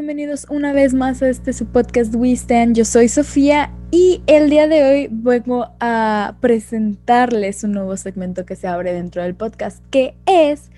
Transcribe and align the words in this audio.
bienvenidos 0.00 0.46
una 0.48 0.72
vez 0.72 0.94
más 0.94 1.20
a 1.20 1.28
este 1.28 1.52
su 1.52 1.66
podcast 1.66 2.14
We. 2.14 2.34
Yo 2.72 2.86
soy 2.86 3.06
Sofía 3.06 3.70
y 3.90 4.22
el 4.26 4.48
día 4.48 4.66
de 4.66 4.82
hoy 4.82 5.08
vengo 5.12 5.76
a 5.78 6.36
presentarles 6.40 7.64
un 7.64 7.72
nuevo 7.72 7.94
segmento 7.98 8.46
que 8.46 8.56
se 8.56 8.66
abre 8.66 8.94
dentro 8.94 9.22
del 9.22 9.34
podcast, 9.34 9.84
que 9.90 10.16
es 10.24 10.70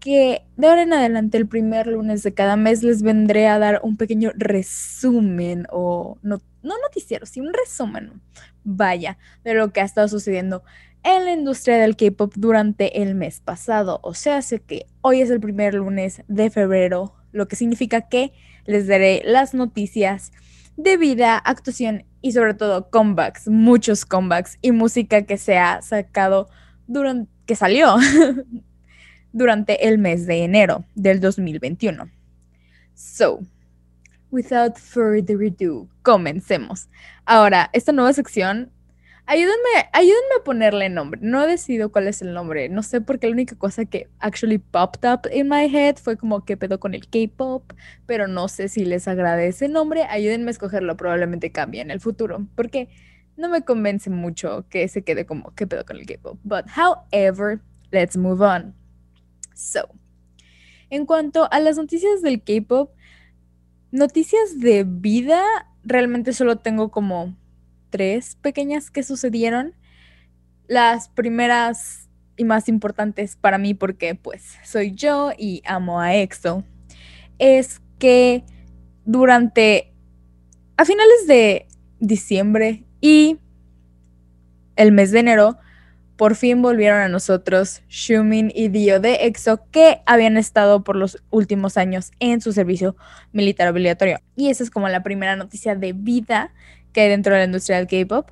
que 0.00 0.42
de 0.56 0.66
ahora 0.66 0.82
en 0.82 0.92
adelante, 0.92 1.38
el 1.38 1.46
primer 1.46 1.86
lunes 1.86 2.24
de 2.24 2.34
cada 2.34 2.56
mes, 2.56 2.82
les 2.82 3.02
vendré 3.02 3.46
a 3.46 3.60
dar 3.60 3.78
un 3.84 3.96
pequeño 3.96 4.32
resumen 4.34 5.68
o 5.70 6.18
no, 6.22 6.40
no 6.64 6.74
noticiero, 6.82 7.26
sí 7.26 7.38
un 7.38 7.52
resumen, 7.52 8.22
vaya, 8.64 9.18
de 9.44 9.54
lo 9.54 9.72
que 9.72 9.82
ha 9.82 9.84
estado 9.84 10.08
sucediendo 10.08 10.64
en 11.04 11.24
la 11.24 11.32
industria 11.32 11.78
del 11.78 11.94
K-pop 11.94 12.32
durante 12.34 13.02
el 13.02 13.14
mes 13.14 13.38
pasado. 13.38 14.00
O 14.02 14.14
sea, 14.14 14.42
sé 14.42 14.58
que 14.58 14.86
hoy 15.00 15.20
es 15.20 15.30
el 15.30 15.38
primer 15.38 15.74
lunes 15.74 16.24
de 16.26 16.50
febrero 16.50 17.14
lo 17.34 17.48
que 17.48 17.56
significa 17.56 18.08
que 18.08 18.32
les 18.64 18.86
daré 18.86 19.22
las 19.26 19.52
noticias 19.52 20.32
de 20.76 20.96
vida, 20.96 21.36
actuación 21.36 22.04
y 22.22 22.32
sobre 22.32 22.54
todo 22.54 22.88
comebacks, 22.90 23.48
muchos 23.48 24.06
comebacks 24.06 24.58
y 24.62 24.72
música 24.72 25.22
que 25.22 25.36
se 25.36 25.58
ha 25.58 25.82
sacado 25.82 26.48
durante, 26.86 27.30
que 27.44 27.56
salió 27.56 27.96
durante 29.32 29.86
el 29.86 29.98
mes 29.98 30.26
de 30.26 30.44
enero 30.44 30.84
del 30.94 31.20
2021. 31.20 32.08
So, 32.94 33.40
without 34.30 34.78
further 34.78 35.36
ado, 35.36 35.88
comencemos. 36.02 36.88
Ahora, 37.26 37.68
esta 37.72 37.92
nueva 37.92 38.12
sección 38.12 38.70
Ayúdenme, 39.26 39.88
ayúdenme 39.94 40.34
a 40.38 40.44
ponerle 40.44 40.90
nombre. 40.90 41.18
No 41.22 41.42
he 41.42 41.46
decidido 41.46 41.90
cuál 41.90 42.08
es 42.08 42.20
el 42.20 42.34
nombre. 42.34 42.68
No 42.68 42.82
sé 42.82 43.00
por 43.00 43.18
qué 43.18 43.26
la 43.26 43.32
única 43.32 43.56
cosa 43.56 43.86
que 43.86 44.08
actually 44.18 44.58
popped 44.58 45.08
up 45.10 45.20
in 45.32 45.48
my 45.48 45.64
head 45.64 45.96
fue 45.96 46.18
como 46.18 46.44
qué 46.44 46.58
pedo 46.58 46.78
con 46.78 46.92
el 46.92 47.08
K-pop, 47.08 47.72
pero 48.04 48.28
no 48.28 48.48
sé 48.48 48.68
si 48.68 48.84
les 48.84 49.08
agradece 49.08 49.64
el 49.64 49.72
nombre. 49.72 50.04
Ayúdenme 50.04 50.48
a 50.48 50.50
escogerlo, 50.50 50.98
probablemente 50.98 51.52
cambie 51.52 51.80
en 51.80 51.90
el 51.90 52.00
futuro, 52.00 52.46
porque 52.54 52.90
no 53.38 53.48
me 53.48 53.62
convence 53.62 54.10
mucho 54.10 54.66
que 54.68 54.88
se 54.88 55.02
quede 55.02 55.24
como 55.24 55.54
qué 55.54 55.66
pedo 55.66 55.86
con 55.86 55.96
el 55.96 56.04
K-pop. 56.04 56.38
But 56.44 56.66
however, 56.76 57.62
let's 57.92 58.18
move 58.18 58.44
on. 58.44 58.74
So, 59.54 59.88
en 60.90 61.06
cuanto 61.06 61.48
a 61.50 61.60
las 61.60 61.78
noticias 61.78 62.20
del 62.20 62.42
K-pop, 62.42 62.90
noticias 63.90 64.60
de 64.60 64.84
vida, 64.84 65.42
realmente 65.82 66.34
solo 66.34 66.56
tengo 66.58 66.90
como 66.90 67.34
tres 67.94 68.36
pequeñas 68.42 68.90
que 68.90 69.04
sucedieron. 69.04 69.72
Las 70.66 71.08
primeras 71.10 72.08
y 72.36 72.42
más 72.42 72.68
importantes 72.68 73.36
para 73.36 73.56
mí, 73.56 73.72
porque 73.72 74.16
pues 74.16 74.58
soy 74.64 74.96
yo 74.96 75.30
y 75.38 75.62
amo 75.64 76.00
a 76.00 76.16
EXO, 76.16 76.64
es 77.38 77.80
que 78.00 78.42
durante, 79.04 79.92
a 80.76 80.84
finales 80.84 81.28
de 81.28 81.68
diciembre 82.00 82.82
y 83.00 83.38
el 84.74 84.90
mes 84.90 85.12
de 85.12 85.20
enero, 85.20 85.56
por 86.16 86.34
fin 86.34 86.62
volvieron 86.62 87.00
a 87.00 87.08
nosotros 87.08 87.82
Shumin 87.88 88.50
y 88.52 88.70
Dio 88.70 88.98
de 88.98 89.26
EXO 89.26 89.70
que 89.70 90.00
habían 90.04 90.36
estado 90.36 90.82
por 90.82 90.96
los 90.96 91.22
últimos 91.30 91.76
años 91.76 92.10
en 92.18 92.40
su 92.40 92.52
servicio 92.52 92.96
militar 93.30 93.68
obligatorio. 93.68 94.18
Y 94.34 94.50
esa 94.50 94.64
es 94.64 94.70
como 94.70 94.88
la 94.88 95.04
primera 95.04 95.36
noticia 95.36 95.76
de 95.76 95.92
vida 95.92 96.52
que 96.94 97.02
hay 97.02 97.08
dentro 97.10 97.34
de 97.34 97.40
la 97.40 97.44
industria 97.44 97.76
del 97.76 97.86
K-pop. 97.86 98.30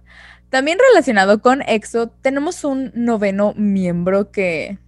También 0.49 0.79
relacionado 0.91 1.43
con 1.43 1.61
EXO, 1.63 2.09
tenemos 2.09 2.65
un 2.65 2.93
noveno 2.95 3.53
miembro 3.57 4.31
que 4.31 4.79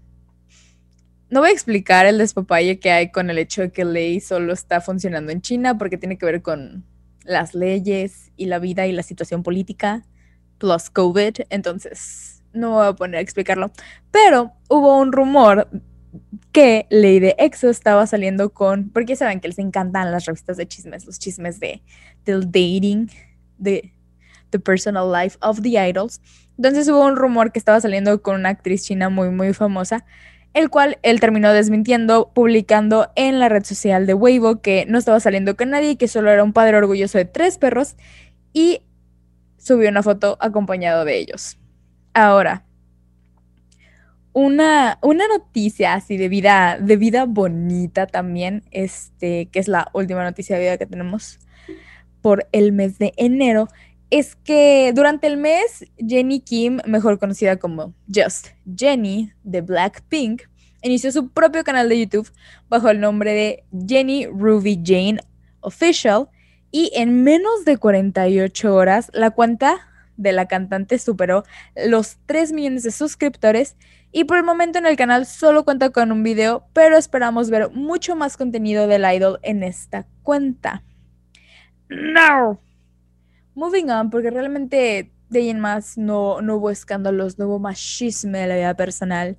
no 1.29 1.41
voy 1.41 1.51
a 1.51 1.53
explicar 1.53 2.07
el 2.07 2.19
despapalle 2.19 2.79
que 2.79 2.91
hay 2.91 3.11
con 3.11 3.29
el 3.29 3.39
hecho 3.39 3.63
de 3.63 3.73
que 3.73 3.85
Ley 3.85 4.21
solo 4.21 4.53
está 4.53 4.81
funcionando 4.81 5.33
en 5.33 5.43
China 5.43 5.77
porque 5.77 5.99
tiene 5.99 6.17
que 6.17 6.27
ver 6.27 6.43
con 6.43 6.85
las 7.25 7.55
leyes 7.55 8.31
y 8.37 8.47
la 8.47 8.59
vida 8.59 8.87
y 8.87 8.93
la 8.93 9.03
situación 9.03 9.43
política 9.43 10.05
plus 10.59 10.91
COVID, 10.91 11.41
entonces 11.51 12.43
no 12.53 12.71
voy 12.73 12.87
a 12.87 12.93
poner 12.93 13.19
a 13.19 13.21
explicarlo, 13.21 13.73
pero 14.11 14.53
hubo 14.69 14.99
un 14.99 15.13
rumor 15.13 15.69
que 16.53 16.87
Ley 16.91 17.19
de 17.19 17.35
EXO 17.39 17.69
estaba 17.71 18.07
saliendo 18.07 18.51
con, 18.51 18.91
porque 18.91 19.17
saben 19.17 19.41
que 19.41 19.49
les 19.49 19.59
encantan 19.59 20.13
las 20.13 20.27
revistas 20.27 20.57
de 20.57 20.69
chismes, 20.69 21.05
los 21.07 21.19
chismes 21.19 21.59
de 21.59 21.83
del 22.25 22.47
dating 22.47 23.09
The, 23.63 23.93
the 24.51 24.59
Personal 24.59 25.11
Life 25.11 25.37
of 25.41 25.63
the 25.63 25.79
Idols. 25.79 26.21
Entonces 26.57 26.89
hubo 26.89 27.05
un 27.05 27.17
rumor 27.17 27.53
que 27.53 27.59
estaba 27.59 27.81
saliendo 27.81 28.23
con 28.23 28.37
una 28.37 28.51
actriz 28.51 28.85
china 28.85 29.09
muy, 29.09 29.31
muy 29.31 29.53
famosa, 29.53 30.05
el 30.53 30.71
cual 30.71 30.99
él 31.03 31.19
terminó 31.19 31.53
desmintiendo, 31.53 32.31
publicando 32.33 33.11
en 33.17 33.41
la 33.41 33.49
red 33.49 33.65
social 33.65 34.07
de 34.07 34.15
Weibo 34.15 34.61
que 34.61 34.87
no 34.87 34.99
estaba 34.99 35.19
saliendo 35.19 35.57
con 35.57 35.71
nadie 35.71 35.97
que 35.97 36.07
solo 36.07 36.31
era 36.31 36.45
un 36.45 36.53
padre 36.53 36.77
orgulloso 36.77 37.19
de 37.19 37.25
tres 37.25 37.59
perros 37.59 37.97
y 38.53 38.83
subió 39.59 39.89
una 39.89 40.03
foto 40.03 40.37
acompañado 40.41 41.05
de 41.05 41.19
ellos. 41.19 41.59
Ahora, 42.13 42.65
una, 44.33 44.99
una, 45.03 45.27
noticia 45.27 45.95
así 45.95 46.17
de 46.17 46.29
vida, 46.29 46.79
de 46.81 46.97
vida 46.97 47.25
bonita 47.25 48.07
también, 48.07 48.63
este, 48.71 49.47
que 49.47 49.59
es 49.59 49.69
la 49.69 49.89
última 49.93 50.23
noticia 50.23 50.57
de 50.57 50.63
vida 50.63 50.79
que 50.79 50.87
tenemos 50.87 51.39
por 52.25 52.49
el 52.53 52.73
mes 52.73 52.97
de 52.97 53.13
enero 53.19 53.69
es 54.09 54.35
que 54.35 54.93
durante 54.95 55.27
el 55.27 55.37
mes 55.37 55.85
Jenny 55.99 56.41
Kim, 56.41 56.79
mejor 56.87 57.19
conocida 57.19 57.59
como 57.59 57.93
Just 58.09 58.49
Jenny 58.75 59.31
de 59.43 59.61
Blackpink, 59.61 60.41
inició 60.81 61.13
su 61.13 61.29
propio 61.29 61.65
canal 61.65 61.91
de 61.91 62.01
YouTube 62.01 62.33
bajo 62.71 62.89
el 62.89 62.99
nombre 62.99 63.35
de 63.35 63.65
Jenny 63.87 64.25
Ruby 64.25 64.81
Jane 64.83 65.19
Official 65.61 66.31
y 66.71 66.91
en 66.95 67.25
menos 67.25 67.67
de 67.67 67.77
48 67.77 68.75
horas 68.75 69.11
la 69.13 69.33
cuenta 69.33 69.87
de 70.17 70.33
la 70.33 70.49
cantante 70.49 70.99
superó 70.99 71.45
los 71.77 72.17
3 72.25 72.53
millones 72.53 72.85
de 72.85 72.91
suscriptores 72.91 73.77
y 74.13 74.25
por 74.25 74.39
el 74.39 74.45
momento 74.45 74.79
en 74.79 74.87
el 74.87 74.97
canal 74.97 75.27
solo 75.27 75.67
cuenta 75.67 75.91
con 75.91 76.11
un 76.11 76.23
video, 76.23 76.65
pero 76.73 76.97
esperamos 76.97 77.51
ver 77.51 77.69
mucho 77.73 78.17
más 78.17 78.39
contenido 78.39 78.87
del 78.87 79.05
idol 79.15 79.41
en 79.43 79.63
esta 79.63 80.07
cuenta. 80.23 80.85
No. 81.89 82.61
Moving 83.55 83.91
on, 83.91 84.11
porque 84.11 84.31
realmente 84.31 85.13
de 85.29 85.39
ahí 85.39 85.51
en 85.51 85.61
más 85.61 85.99
no, 85.99 86.41
no 86.43 86.57
hubo 86.57 86.71
escándalos, 86.71 87.39
no 87.39 87.47
hubo 87.47 87.59
más 87.59 87.99
de 87.99 88.47
la 88.47 88.57
vida 88.57 88.75
personal 88.75 89.39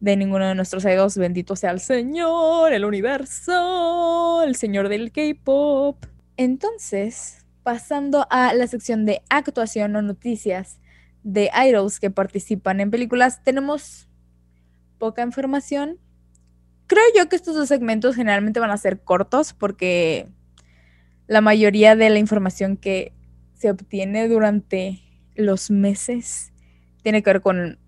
de 0.00 0.16
ninguno 0.16 0.46
de 0.46 0.54
nuestros 0.54 0.84
idols. 0.84 1.16
Bendito 1.16 1.56
sea 1.56 1.70
el 1.70 1.80
Señor, 1.80 2.72
el 2.72 2.84
universo, 2.84 4.42
el 4.42 4.56
Señor 4.56 4.88
del 4.88 5.12
K-pop. 5.12 6.04
Entonces, 6.36 7.46
pasando 7.62 8.26
a 8.30 8.52
la 8.54 8.66
sección 8.66 9.04
de 9.04 9.22
actuación 9.30 9.94
o 9.96 10.02
noticias 10.02 10.80
de 11.22 11.50
idols 11.54 12.00
que 12.00 12.10
participan 12.10 12.80
en 12.80 12.90
películas, 12.90 13.44
tenemos 13.44 14.08
poca 14.98 15.22
información. 15.22 15.98
Creo 16.88 17.04
yo 17.16 17.28
que 17.28 17.36
estos 17.36 17.54
dos 17.54 17.68
segmentos 17.68 18.16
generalmente 18.16 18.60
van 18.60 18.70
a 18.70 18.76
ser 18.76 19.00
cortos 19.00 19.52
porque 19.52 20.28
la 21.26 21.40
mayoría 21.40 21.96
de 21.96 22.10
la 22.10 22.18
información 22.18 22.76
que 22.76 23.12
se 23.54 23.70
obtiene 23.70 24.28
durante 24.28 25.02
los 25.34 25.70
meses 25.70 26.52
tiene 27.02 27.22
que 27.22 27.30
ver 27.30 27.40
con 27.40 27.78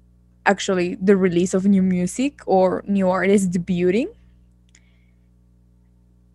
actually 0.44 0.96
the 0.96 1.16
release 1.16 1.56
of 1.56 1.66
new 1.66 1.82
music 1.82 2.42
or 2.46 2.84
new 2.86 3.10
artists 3.10 3.48
debuting. 3.48 4.08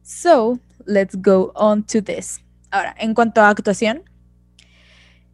So, 0.03 0.59
let's 0.85 1.15
go 1.15 1.51
on 1.55 1.83
to 1.83 2.01
this. 2.01 2.41
Ahora, 2.71 2.95
en 2.99 3.13
cuanto 3.13 3.41
a 3.41 3.49
actuación, 3.49 4.03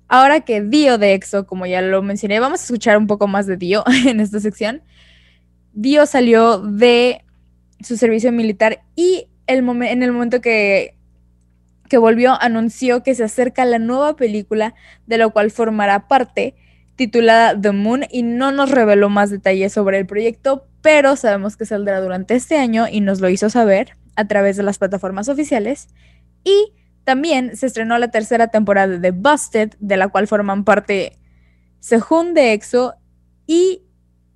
ahora 0.07 0.42
que 0.42 0.62
Dio 0.62 0.98
de 0.98 1.13
EXO, 1.13 1.45
como 1.45 1.66
ya 1.66 1.81
lo 1.81 2.01
mencioné, 2.01 2.39
vamos 2.39 2.62
a 2.62 2.63
escuchar 2.63 2.98
un 2.98 3.07
poco 3.07 3.28
más 3.28 3.48
de 3.48 3.57
Dio 3.57 3.84
en 4.06 4.19
esta 4.19 4.39
sección. 4.39 4.81
Dio 5.74 6.06
salió 6.06 6.60
de 6.60 7.24
su 7.81 7.98
servicio 7.98 8.31
militar 8.31 8.84
y 8.95 9.28
el 9.48 9.60
en 9.60 10.04
el 10.04 10.12
momento 10.12 10.42
que 10.42 10.95
que 11.90 11.98
volvió, 11.98 12.42
anunció 12.42 13.04
que 13.04 13.16
se 13.16 13.24
acerca 13.24 13.66
la 13.66 13.80
nueva 13.80 14.16
película, 14.16 14.74
de 15.06 15.18
la 15.18 15.30
cual 15.30 15.52
formará 15.52 16.08
parte, 16.08 16.56
titulada 16.96 17.60
The 17.60 17.72
Moon, 17.72 18.06
y 18.10 18.24
no 18.24 18.52
nos 18.52 18.72
reveló 18.72 19.10
más 19.10 19.30
detalles 19.30 19.74
sobre 19.74 19.98
el 19.98 20.06
proyecto, 20.06 20.68
pero 20.82 21.16
sabemos 21.16 21.58
que 21.58 21.66
saldrá 21.66 22.02
durante 22.02 22.36
este 22.36 22.58
año 22.58 22.88
y 22.90 23.02
nos 23.02 23.20
lo 23.20 23.30
hizo 23.30 23.50
saber 23.50 23.98
a 24.16 24.26
través 24.28 24.58
de 24.58 24.64
las 24.64 24.78
plataformas 24.78 25.30
oficiales. 25.30 25.88
Y 26.44 26.74
también 27.04 27.56
se 27.56 27.68
estrenó 27.68 27.98
la 27.98 28.12
tercera 28.12 28.48
temporada 28.48 28.98
de 28.98 29.12
Busted, 29.12 29.74
de 29.80 29.98
la 29.98 30.08
cual 30.08 30.28
forman 30.28 30.64
parte 30.64 31.18
Sehun 31.80 32.34
de 32.34 32.54
EXO, 32.54 32.96
y 33.48 33.84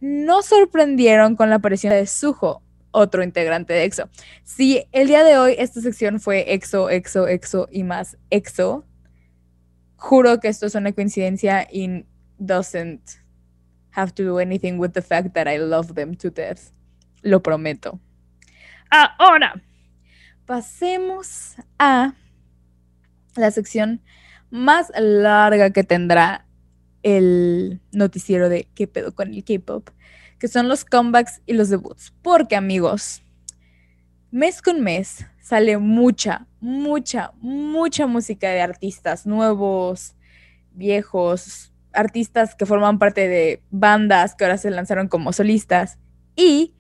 nos 0.01 0.45
sorprendieron 0.45 1.35
con 1.35 1.49
la 1.49 1.55
aparición 1.55 1.93
de 1.93 2.05
Suho, 2.05 2.61
otro 2.91 3.23
integrante 3.23 3.73
de 3.73 3.83
EXO. 3.83 4.09
Si 4.43 4.85
el 4.91 5.07
día 5.07 5.23
de 5.23 5.37
hoy 5.37 5.55
esta 5.57 5.81
sección 5.81 6.19
fue 6.19 6.53
EXO, 6.53 6.89
EXO, 6.89 7.27
EXO 7.27 7.67
y 7.71 7.83
más 7.83 8.17
EXO, 8.29 8.85
juro 9.95 10.39
que 10.39 10.47
esto 10.47 10.65
es 10.65 10.75
una 10.75 10.91
coincidencia 10.93 11.67
y 11.71 12.05
doesn't 12.37 13.01
have 13.91 14.13
to 14.13 14.23
do 14.23 14.39
anything 14.39 14.79
with 14.79 14.91
the 14.91 15.01
fact 15.01 15.33
that 15.33 15.47
I 15.47 15.57
love 15.57 15.93
them 15.93 16.15
to 16.15 16.29
death. 16.29 16.71
Lo 17.21 17.41
prometo. 17.41 17.99
Ahora, 18.89 19.61
pasemos 20.45 21.55
a 21.77 22.13
la 23.35 23.51
sección 23.51 24.01
más 24.49 24.91
larga 24.97 25.71
que 25.71 25.83
tendrá 25.83 26.45
el 27.03 27.81
noticiero 27.91 28.49
de 28.49 28.67
qué 28.73 28.87
pedo 28.87 29.13
con 29.13 29.33
el 29.33 29.43
K-pop, 29.43 29.89
que 30.39 30.47
son 30.47 30.67
los 30.67 30.85
comebacks 30.85 31.41
y 31.45 31.53
los 31.53 31.69
debuts. 31.69 32.13
Porque 32.21 32.55
amigos, 32.55 33.21
mes 34.31 34.61
con 34.61 34.81
mes 34.81 35.25
sale 35.41 35.77
mucha, 35.77 36.47
mucha, 36.59 37.31
mucha 37.39 38.07
música 38.07 38.49
de 38.49 38.61
artistas 38.61 39.25
nuevos, 39.25 40.15
viejos, 40.71 41.73
artistas 41.91 42.55
que 42.55 42.65
forman 42.65 42.99
parte 42.99 43.27
de 43.27 43.61
bandas 43.71 44.35
que 44.35 44.45
ahora 44.45 44.57
se 44.57 44.69
lanzaron 44.69 45.07
como 45.07 45.33
solistas. 45.33 45.97
Y 46.35 46.75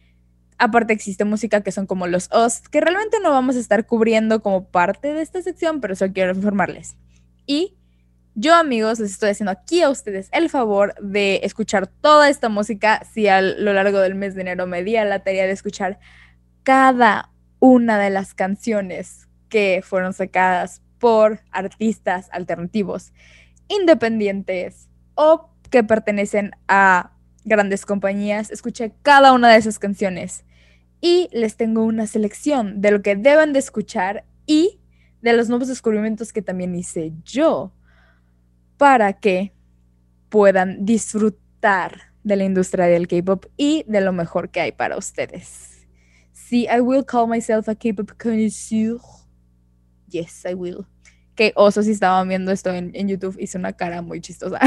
aparte 0.57 0.93
existe 0.93 1.25
música 1.25 1.61
que 1.61 1.71
son 1.71 1.87
como 1.87 2.07
los 2.07 2.29
OST, 2.31 2.67
que 2.67 2.81
realmente 2.81 3.17
no 3.21 3.31
vamos 3.31 3.55
a 3.55 3.59
estar 3.59 3.85
cubriendo 3.85 4.41
como 4.41 4.65
parte 4.65 5.13
de 5.13 5.21
esta 5.21 5.41
sección, 5.41 5.81
pero 5.81 5.95
solo 5.95 6.13
quiero 6.13 6.33
informarles. 6.35 6.95
Y 7.45 7.78
yo, 8.39 8.55
amigos, 8.55 8.99
les 8.99 9.11
estoy 9.11 9.31
haciendo 9.31 9.51
aquí 9.51 9.81
a 9.81 9.89
ustedes 9.89 10.29
el 10.31 10.49
favor 10.49 10.95
de 11.01 11.41
escuchar 11.43 11.87
toda 11.87 12.29
esta 12.29 12.47
música. 12.47 13.03
Si 13.11 13.27
a 13.27 13.41
lo 13.41 13.73
largo 13.73 13.99
del 13.99 14.15
mes 14.15 14.33
de 14.33 14.41
enero 14.41 14.65
me 14.65 14.81
di 14.81 14.95
a 14.95 15.03
la 15.03 15.23
tarea 15.25 15.45
de 15.45 15.51
escuchar 15.51 15.99
cada 16.63 17.31
una 17.59 17.99
de 17.99 18.09
las 18.09 18.33
canciones 18.33 19.27
que 19.49 19.81
fueron 19.83 20.13
sacadas 20.13 20.81
por 20.99 21.41
artistas 21.51 22.29
alternativos, 22.31 23.11
independientes 23.67 24.87
o 25.15 25.49
que 25.69 25.83
pertenecen 25.83 26.51
a 26.69 27.11
grandes 27.43 27.85
compañías, 27.85 28.51
escuché 28.51 28.93
cada 29.01 29.33
una 29.33 29.49
de 29.49 29.57
esas 29.57 29.79
canciones 29.79 30.45
y 31.01 31.27
les 31.33 31.57
tengo 31.57 31.83
una 31.83 32.07
selección 32.07 32.79
de 32.79 32.91
lo 32.91 33.01
que 33.01 33.17
deben 33.17 33.51
de 33.51 33.59
escuchar 33.59 34.23
y 34.45 34.79
de 35.21 35.33
los 35.33 35.49
nuevos 35.49 35.67
descubrimientos 35.67 36.31
que 36.31 36.41
también 36.41 36.73
hice 36.73 37.11
yo 37.25 37.73
para 38.79 39.11
que 39.11 39.51
puedan 40.29 40.85
disfrutar 40.85 42.13
de 42.23 42.37
la 42.37 42.45
industria 42.45 42.85
del 42.85 43.09
K-pop 43.09 43.45
y 43.57 43.83
de 43.87 43.99
lo 43.99 44.13
mejor 44.13 44.51
que 44.51 44.61
hay 44.61 44.71
para 44.71 44.95
ustedes. 44.97 45.85
Sí, 46.31 46.65
I 46.73 46.79
will 46.79 47.03
call 47.05 47.27
myself 47.27 47.67
a 47.67 47.75
K-pop 47.75 48.11
connoisseur. 48.17 48.97
Yes, 50.07 50.45
I 50.49 50.53
will. 50.53 50.87
Que 51.35 51.51
oso, 51.57 51.83
si 51.83 51.91
estaban 51.91 52.29
viendo 52.29 52.53
esto 52.53 52.73
en, 52.73 52.91
en 52.93 53.09
YouTube, 53.09 53.35
hice 53.37 53.57
una 53.57 53.73
cara 53.73 54.01
muy 54.01 54.21
chistosa. 54.21 54.59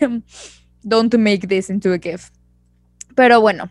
Don't 0.82 1.14
make 1.16 1.46
this 1.46 1.68
into 1.68 1.92
a 1.92 1.98
gift. 1.98 2.32
Pero 3.14 3.42
bueno, 3.42 3.70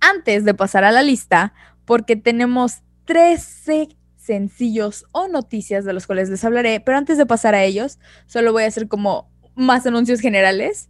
antes 0.00 0.44
de 0.44 0.54
pasar 0.54 0.84
a 0.84 0.92
la 0.92 1.02
lista, 1.02 1.54
porque 1.86 2.14
tenemos 2.14 2.82
13 3.06 3.88
sencillos 4.22 5.04
o 5.12 5.28
noticias 5.28 5.84
de 5.84 5.92
los 5.92 6.06
cuales 6.06 6.30
les 6.30 6.44
hablaré, 6.44 6.80
pero 6.80 6.96
antes 6.96 7.18
de 7.18 7.26
pasar 7.26 7.54
a 7.54 7.64
ellos, 7.64 7.98
solo 8.26 8.52
voy 8.52 8.62
a 8.62 8.68
hacer 8.68 8.88
como 8.88 9.30
más 9.54 9.86
anuncios 9.86 10.20
generales. 10.20 10.88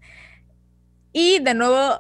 Y 1.13 1.41
de 1.41 1.55
nuevo, 1.55 1.99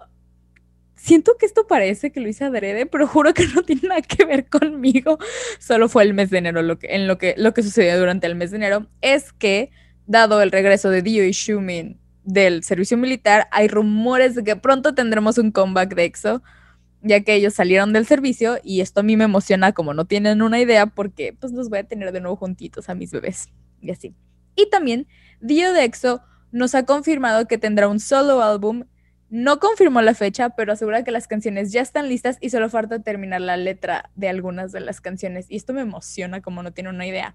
siento 0.94 1.36
que 1.38 1.46
esto 1.46 1.66
parece 1.66 2.12
que 2.12 2.20
lo 2.20 2.28
hice 2.28 2.44
adrede, 2.44 2.86
pero 2.86 3.06
juro 3.06 3.32
que 3.34 3.46
no 3.48 3.62
tiene 3.62 3.88
nada 3.88 4.02
que 4.02 4.24
ver 4.24 4.48
conmigo. 4.48 5.18
Solo 5.58 5.88
fue 5.88 6.02
el 6.04 6.14
mes 6.14 6.30
de 6.30 6.38
enero 6.38 6.62
lo 6.62 6.78
que, 6.78 6.94
en 6.94 7.06
lo 7.06 7.18
que, 7.18 7.34
lo 7.36 7.54
que 7.54 7.62
sucedió 7.62 7.98
durante 7.98 8.26
el 8.26 8.34
mes 8.34 8.50
de 8.50 8.58
enero. 8.58 8.86
Es 9.00 9.32
que, 9.32 9.70
dado 10.06 10.42
el 10.42 10.52
regreso 10.52 10.90
de 10.90 11.02
Dio 11.02 11.24
y 11.24 11.32
Shumin 11.32 11.98
del 12.24 12.62
servicio 12.62 12.96
militar, 12.96 13.48
hay 13.50 13.68
rumores 13.68 14.34
de 14.34 14.44
que 14.44 14.56
pronto 14.56 14.94
tendremos 14.94 15.38
un 15.38 15.50
comeback 15.50 15.94
de 15.94 16.04
EXO 16.04 16.42
ya 17.02 17.20
que 17.20 17.34
ellos 17.34 17.54
salieron 17.54 17.92
del 17.92 18.06
servicio 18.06 18.58
y 18.62 18.80
esto 18.80 19.00
a 19.00 19.02
mí 19.02 19.16
me 19.16 19.24
emociona 19.24 19.72
como 19.72 19.92
no 19.92 20.04
tienen 20.06 20.40
una 20.40 20.60
idea 20.60 20.86
porque 20.86 21.36
pues 21.38 21.52
los 21.52 21.68
voy 21.68 21.80
a 21.80 21.84
tener 21.84 22.12
de 22.12 22.20
nuevo 22.20 22.36
juntitos 22.36 22.88
a 22.88 22.94
mis 22.94 23.10
bebés 23.10 23.50
y 23.80 23.90
así. 23.90 24.14
Y 24.54 24.70
también 24.70 25.06
Dio 25.40 25.72
de 25.72 25.84
EXO 25.84 26.22
nos 26.52 26.74
ha 26.74 26.84
confirmado 26.84 27.48
que 27.48 27.58
tendrá 27.58 27.88
un 27.88 27.98
solo 27.98 28.42
álbum. 28.42 28.84
No 29.28 29.58
confirmó 29.58 30.02
la 30.02 30.14
fecha, 30.14 30.50
pero 30.50 30.74
asegura 30.74 31.04
que 31.04 31.10
las 31.10 31.26
canciones 31.26 31.72
ya 31.72 31.80
están 31.80 32.08
listas 32.08 32.36
y 32.40 32.50
solo 32.50 32.68
falta 32.68 32.98
terminar 32.98 33.40
la 33.40 33.56
letra 33.56 34.10
de 34.14 34.28
algunas 34.28 34.72
de 34.72 34.80
las 34.80 35.00
canciones. 35.00 35.46
Y 35.48 35.56
esto 35.56 35.72
me 35.72 35.80
emociona 35.80 36.42
como 36.42 36.62
no 36.62 36.72
tiene 36.72 36.90
una 36.90 37.06
idea. 37.06 37.34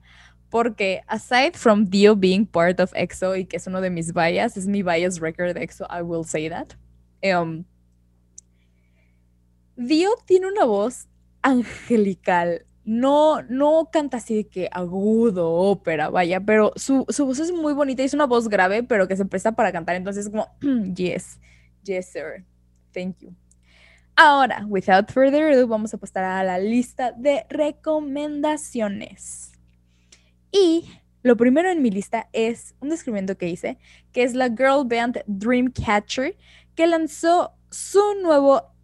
Porque 0.50 1.02
aside 1.08 1.54
from 1.54 1.86
Dio 1.90 2.16
being 2.16 2.46
part 2.46 2.80
of 2.80 2.94
EXO 2.96 3.36
y 3.36 3.46
que 3.46 3.58
es 3.58 3.66
uno 3.66 3.82
de 3.82 3.90
mis 3.90 4.14
bias, 4.14 4.56
es 4.56 4.68
mi 4.68 4.84
bias 4.84 5.20
record 5.20 5.56
de 5.56 5.64
EXO, 5.64 5.88
I 5.90 6.04
will 6.04 6.24
say 6.24 6.50
that. 6.50 6.68
Um, 7.24 7.66
Dio 9.78 10.10
tiene 10.26 10.48
una 10.48 10.66
voz 10.66 11.08
angelical. 11.42 12.66
No, 12.84 13.44
no 13.44 13.90
canta 13.92 14.18
así 14.18 14.36
de 14.36 14.48
que 14.48 14.70
agudo, 14.72 15.52
ópera, 15.52 16.10
vaya, 16.10 16.40
pero 16.40 16.72
su, 16.76 17.06
voz 17.06 17.40
es 17.40 17.52
muy 17.52 17.74
bonita 17.74 18.02
y 18.02 18.06
es 18.06 18.14
una 18.14 18.26
voz 18.26 18.48
grave, 18.48 18.82
pero 18.82 19.08
que 19.08 19.16
se 19.16 19.26
presta 19.26 19.52
para 19.52 19.72
cantar. 19.72 19.96
Entonces, 19.96 20.30
como, 20.30 20.48
yes, 20.96 21.40
yes, 21.84 22.12
sir. 22.12 22.46
Thank 22.94 23.20
you. 23.20 23.36
Ahora, 24.16 24.66
without 24.68 25.12
further 25.12 25.52
ado, 25.52 25.68
vamos 25.68 25.94
a 25.94 25.98
pasar 25.98 26.24
a 26.24 26.44
la 26.44 26.58
lista 26.58 27.12
de 27.12 27.46
recomendaciones. 27.50 29.52
Y 30.52 30.90
lo 31.22 31.38
primero 31.38 31.70
en 31.70 31.84
mi 31.84 31.92
lista 31.92 32.30
es 32.34 32.74
un 32.80 32.90
descubrimiento 32.90 33.38
que 33.38 33.50
hice, 33.50 33.78
que 34.12 34.24
es 34.24 34.34
la 34.34 34.48
girl 34.48 34.86
band 34.86 35.22
Dreamcatcher, 35.28 36.36
que 36.74 36.88
lanzó 36.88 37.54
su 37.70 38.02
nuevo 38.24 38.77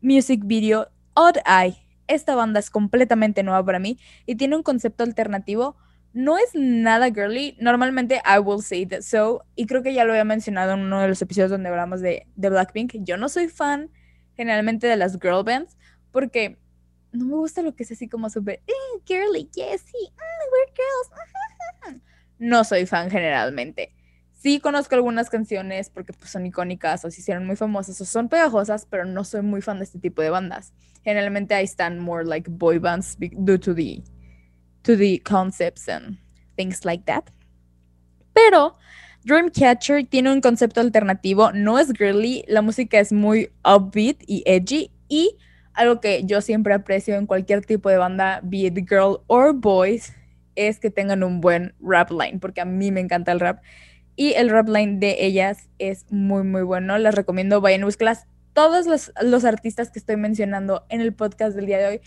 music 0.00 0.42
video 0.44 0.88
Odd 1.14 1.38
Eye. 1.46 1.76
Esta 2.06 2.34
banda 2.34 2.60
es 2.60 2.70
completamente 2.70 3.42
nueva 3.42 3.64
para 3.64 3.78
mí 3.78 3.98
y 4.26 4.34
tiene 4.34 4.56
un 4.56 4.62
concepto 4.62 5.04
alternativo. 5.04 5.76
No 6.12 6.38
es 6.38 6.50
nada 6.54 7.10
girly. 7.10 7.56
Normalmente 7.60 8.20
I 8.24 8.38
will 8.40 8.62
say 8.62 8.84
that 8.86 9.02
so. 9.02 9.44
Y 9.54 9.66
creo 9.66 9.82
que 9.82 9.94
ya 9.94 10.04
lo 10.04 10.12
había 10.12 10.24
mencionado 10.24 10.72
en 10.72 10.80
uno 10.80 11.00
de 11.00 11.08
los 11.08 11.22
episodios 11.22 11.50
donde 11.50 11.68
hablamos 11.68 12.00
de, 12.00 12.26
de 12.34 12.50
Blackpink. 12.50 12.96
Yo 13.00 13.16
no 13.16 13.28
soy 13.28 13.48
fan 13.48 13.90
generalmente 14.36 14.86
de 14.86 14.96
las 14.96 15.18
girl 15.20 15.44
bands 15.44 15.76
porque 16.10 16.58
no 17.12 17.24
me 17.26 17.34
gusta 17.34 17.62
lo 17.62 17.74
que 17.74 17.82
es 17.82 17.92
así 17.92 18.08
como 18.08 18.30
súper 18.30 18.62
eh, 18.66 19.00
girly, 19.04 19.48
yes, 19.54 19.84
mm, 19.84 20.50
we're 20.52 20.72
girls. 20.74 22.00
no 22.38 22.64
soy 22.64 22.86
fan 22.86 23.10
generalmente. 23.10 23.92
Sí 24.40 24.58
conozco 24.58 24.94
algunas 24.94 25.28
canciones 25.28 25.90
porque 25.90 26.14
pues, 26.14 26.30
son 26.30 26.46
icónicas 26.46 27.04
o 27.04 27.10
se 27.10 27.20
hicieron 27.20 27.46
muy 27.46 27.56
famosas 27.56 28.00
o 28.00 28.06
son 28.06 28.30
pegajosas, 28.30 28.86
pero 28.88 29.04
no 29.04 29.22
soy 29.22 29.42
muy 29.42 29.60
fan 29.60 29.76
de 29.78 29.84
este 29.84 29.98
tipo 29.98 30.22
de 30.22 30.30
bandas. 30.30 30.72
Generalmente 31.04 31.54
ahí 31.54 31.64
están 31.64 31.98
more 31.98 32.24
like 32.24 32.50
boy 32.50 32.78
bands 32.78 33.18
due 33.18 33.58
to 33.58 33.74
the, 33.74 34.02
to 34.80 34.96
the 34.96 35.20
concepts 35.24 35.90
and 35.90 36.16
things 36.56 36.86
like 36.86 37.04
that. 37.04 37.24
Pero 38.32 38.78
Dreamcatcher 39.24 40.06
tiene 40.08 40.32
un 40.32 40.40
concepto 40.40 40.80
alternativo, 40.80 41.52
no 41.52 41.78
es 41.78 41.92
girly, 41.92 42.42
la 42.48 42.62
música 42.62 42.98
es 42.98 43.12
muy 43.12 43.50
upbeat 43.62 44.22
y 44.26 44.42
edgy 44.46 44.90
y 45.08 45.36
algo 45.74 46.00
que 46.00 46.24
yo 46.24 46.40
siempre 46.40 46.72
aprecio 46.72 47.16
en 47.16 47.26
cualquier 47.26 47.66
tipo 47.66 47.90
de 47.90 47.98
banda, 47.98 48.40
be 48.42 48.60
it 48.60 48.88
girl 48.88 49.20
or 49.26 49.52
boys, 49.52 50.14
es 50.54 50.80
que 50.80 50.90
tengan 50.90 51.22
un 51.22 51.42
buen 51.42 51.74
rap 51.78 52.10
line, 52.10 52.38
porque 52.38 52.62
a 52.62 52.64
mí 52.64 52.90
me 52.90 53.00
encanta 53.00 53.32
el 53.32 53.40
rap 53.40 53.62
y 54.20 54.34
el 54.34 54.50
rap 54.50 54.68
line 54.68 54.98
de 54.98 55.24
ellas 55.24 55.70
es 55.78 56.04
muy, 56.10 56.42
muy 56.42 56.60
bueno. 56.60 56.98
Las 56.98 57.14
recomiendo, 57.14 57.62
vayan 57.62 57.80
a 57.80 57.86
buscarlas. 57.86 58.26
Todos 58.52 58.84
los, 58.84 59.44
artistas 59.46 59.90
que 59.90 59.98
estoy 59.98 60.18
mencionando 60.18 60.84
en 60.90 61.00
el 61.00 61.14
podcast 61.14 61.56
del 61.56 61.64
día 61.64 61.78
de 61.78 61.86
hoy 61.86 62.00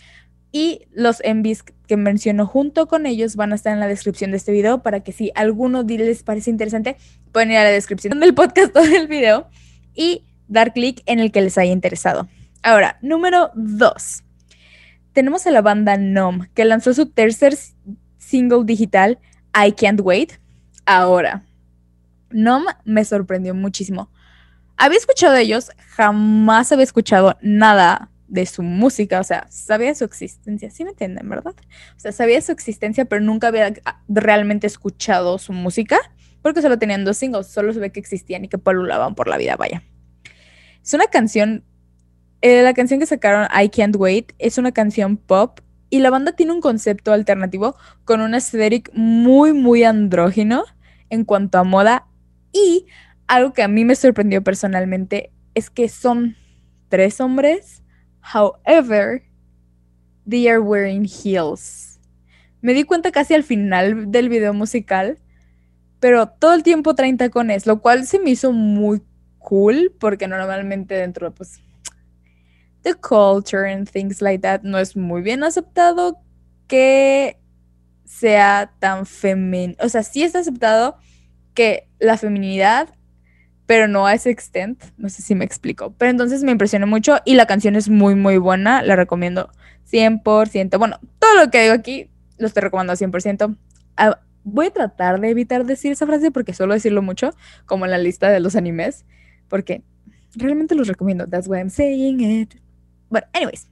y 0.52 0.82
los 0.92 1.20
envies 1.24 1.64
que 1.64 1.96
menciono 1.96 2.46
junto 2.46 2.86
con 2.86 3.06
ellos 3.06 3.34
van 3.34 3.50
a 3.50 3.56
estar 3.56 3.72
en 3.72 3.80
la 3.80 3.88
descripción 3.88 4.30
de 4.30 4.36
este 4.36 4.52
video 4.52 4.80
para 4.80 5.00
que 5.00 5.10
si 5.10 5.32
alguno 5.34 5.82
les 5.82 6.22
parece 6.22 6.50
interesante, 6.50 6.98
pueden 7.32 7.50
ir 7.50 7.56
a 7.56 7.64
la 7.64 7.70
descripción 7.70 8.20
del 8.20 8.32
podcast 8.32 8.76
o 8.76 8.82
del 8.82 9.08
video 9.08 9.48
y 9.92 10.24
dar 10.46 10.72
clic 10.72 11.02
en 11.06 11.18
el 11.18 11.32
que 11.32 11.40
les 11.40 11.58
haya 11.58 11.72
interesado. 11.72 12.28
Ahora, 12.62 12.96
número 13.02 13.50
2. 13.56 14.22
Tenemos 15.14 15.48
a 15.48 15.50
la 15.50 15.62
banda 15.62 15.96
NOM, 15.96 16.46
que 16.54 16.64
lanzó 16.64 16.94
su 16.94 17.06
tercer 17.06 17.56
single 18.18 18.62
digital, 18.64 19.18
I 19.52 19.72
Can't 19.72 20.00
Wait, 20.00 20.34
ahora. 20.86 21.44
Nom 22.34 22.64
me 22.84 23.04
sorprendió 23.04 23.54
muchísimo. 23.54 24.10
Había 24.76 24.98
escuchado 24.98 25.32
de 25.32 25.42
ellos, 25.42 25.70
jamás 25.96 26.72
había 26.72 26.84
escuchado 26.84 27.38
nada 27.40 28.10
de 28.26 28.44
su 28.44 28.62
música, 28.62 29.20
o 29.20 29.24
sea, 29.24 29.46
sabía 29.48 29.94
su 29.94 30.04
existencia, 30.04 30.70
¿sí 30.70 30.82
me 30.82 30.90
entienden, 30.90 31.28
verdad? 31.28 31.54
O 31.96 32.00
sea, 32.00 32.10
sabía 32.10 32.40
su 32.40 32.50
existencia, 32.50 33.04
pero 33.04 33.22
nunca 33.22 33.48
había 33.48 33.72
ah, 33.84 34.02
realmente 34.08 34.66
escuchado 34.66 35.38
su 35.38 35.52
música, 35.52 35.98
porque 36.42 36.60
solo 36.60 36.78
tenían 36.78 37.04
dos 37.04 37.16
singles, 37.16 37.46
solo 37.46 37.72
se 37.72 37.78
ve 37.78 37.92
que 37.92 38.00
existían 38.00 38.44
y 38.44 38.48
que 38.48 38.58
polulaban 38.58 39.14
por 39.14 39.28
la 39.28 39.36
vida, 39.36 39.56
vaya. 39.56 39.84
Es 40.82 40.92
una 40.92 41.06
canción, 41.06 41.64
eh, 42.40 42.62
la 42.62 42.74
canción 42.74 42.98
que 42.98 43.06
sacaron, 43.06 43.46
I 43.54 43.68
Can't 43.68 43.94
Wait, 43.96 44.32
es 44.40 44.58
una 44.58 44.72
canción 44.72 45.16
pop 45.16 45.60
y 45.88 46.00
la 46.00 46.10
banda 46.10 46.32
tiene 46.32 46.52
un 46.52 46.60
concepto 46.60 47.12
alternativo 47.12 47.76
con 48.04 48.20
un 48.20 48.34
aesthetic 48.34 48.90
muy, 48.94 49.52
muy 49.52 49.84
andrógino 49.84 50.64
en 51.10 51.24
cuanto 51.24 51.58
a 51.58 51.64
moda 51.64 52.08
y 52.54 52.86
algo 53.26 53.52
que 53.52 53.62
a 53.62 53.68
mí 53.68 53.84
me 53.84 53.96
sorprendió 53.96 54.42
personalmente 54.42 55.30
es 55.54 55.68
que 55.68 55.88
son 55.88 56.36
tres 56.88 57.20
hombres, 57.20 57.82
however, 58.22 59.22
they 60.26 60.48
are 60.48 60.60
wearing 60.60 61.04
heels. 61.04 62.00
Me 62.62 62.72
di 62.72 62.84
cuenta 62.84 63.10
casi 63.10 63.34
al 63.34 63.42
final 63.42 64.10
del 64.10 64.28
video 64.28 64.54
musical, 64.54 65.18
pero 66.00 66.28
todo 66.28 66.54
el 66.54 66.62
tiempo 66.62 66.94
traen 66.94 67.18
tacones, 67.18 67.66
lo 67.66 67.80
cual 67.82 68.06
se 68.06 68.18
me 68.18 68.30
hizo 68.30 68.52
muy 68.52 69.02
cool 69.38 69.92
porque 69.98 70.28
normalmente 70.28 70.94
dentro 70.94 71.28
de 71.28 71.36
pues 71.36 71.60
the 72.82 72.94
culture 72.94 73.70
and 73.70 73.90
things 73.90 74.22
like 74.22 74.40
that 74.40 74.62
no 74.62 74.78
es 74.78 74.96
muy 74.96 75.22
bien 75.22 75.42
aceptado 75.42 76.18
que 76.68 77.38
sea 78.04 78.72
tan 78.78 79.06
femenino, 79.06 79.74
o 79.80 79.88
sea, 79.88 80.02
sí 80.02 80.22
está 80.22 80.38
aceptado 80.38 80.96
que 81.54 81.88
la 81.98 82.18
feminidad 82.18 82.88
pero 83.66 83.88
no 83.88 84.06
a 84.06 84.14
ese 84.14 84.30
extent, 84.30 84.82
no 84.96 85.08
sé 85.08 85.22
si 85.22 85.34
me 85.34 85.44
explico. 85.44 85.94
Pero 85.96 86.10
entonces 86.10 86.42
me 86.44 86.52
impresionó 86.52 86.86
mucho 86.86 87.18
y 87.24 87.34
la 87.34 87.46
canción 87.46 87.76
es 87.76 87.88
muy, 87.88 88.14
muy 88.14 88.36
buena, 88.38 88.82
la 88.82 88.96
recomiendo 88.96 89.50
100%. 89.90 90.78
Bueno, 90.78 90.98
todo 91.18 91.34
lo 91.36 91.50
que 91.50 91.62
digo 91.62 91.74
aquí 91.74 92.10
lo 92.38 92.46
estoy 92.46 92.62
recomendando 92.62 92.98
100%. 92.98 93.56
Ah, 93.96 94.20
voy 94.42 94.66
a 94.66 94.70
tratar 94.70 95.20
de 95.20 95.30
evitar 95.30 95.64
decir 95.64 95.92
esa 95.92 96.06
frase 96.06 96.30
porque 96.30 96.52
suelo 96.52 96.74
decirlo 96.74 97.00
mucho, 97.00 97.30
como 97.64 97.84
en 97.86 97.90
la 97.90 97.98
lista 97.98 98.30
de 98.30 98.40
los 98.40 98.56
animes, 98.56 99.06
porque 99.48 99.82
realmente 100.34 100.74
los 100.74 100.88
recomiendo. 100.88 101.26
That's 101.26 101.48
why 101.48 101.58
I'm 101.58 101.70
saying 101.70 102.20
it. 102.20 102.54
Bueno, 103.08 103.26
anyways. 103.32 103.68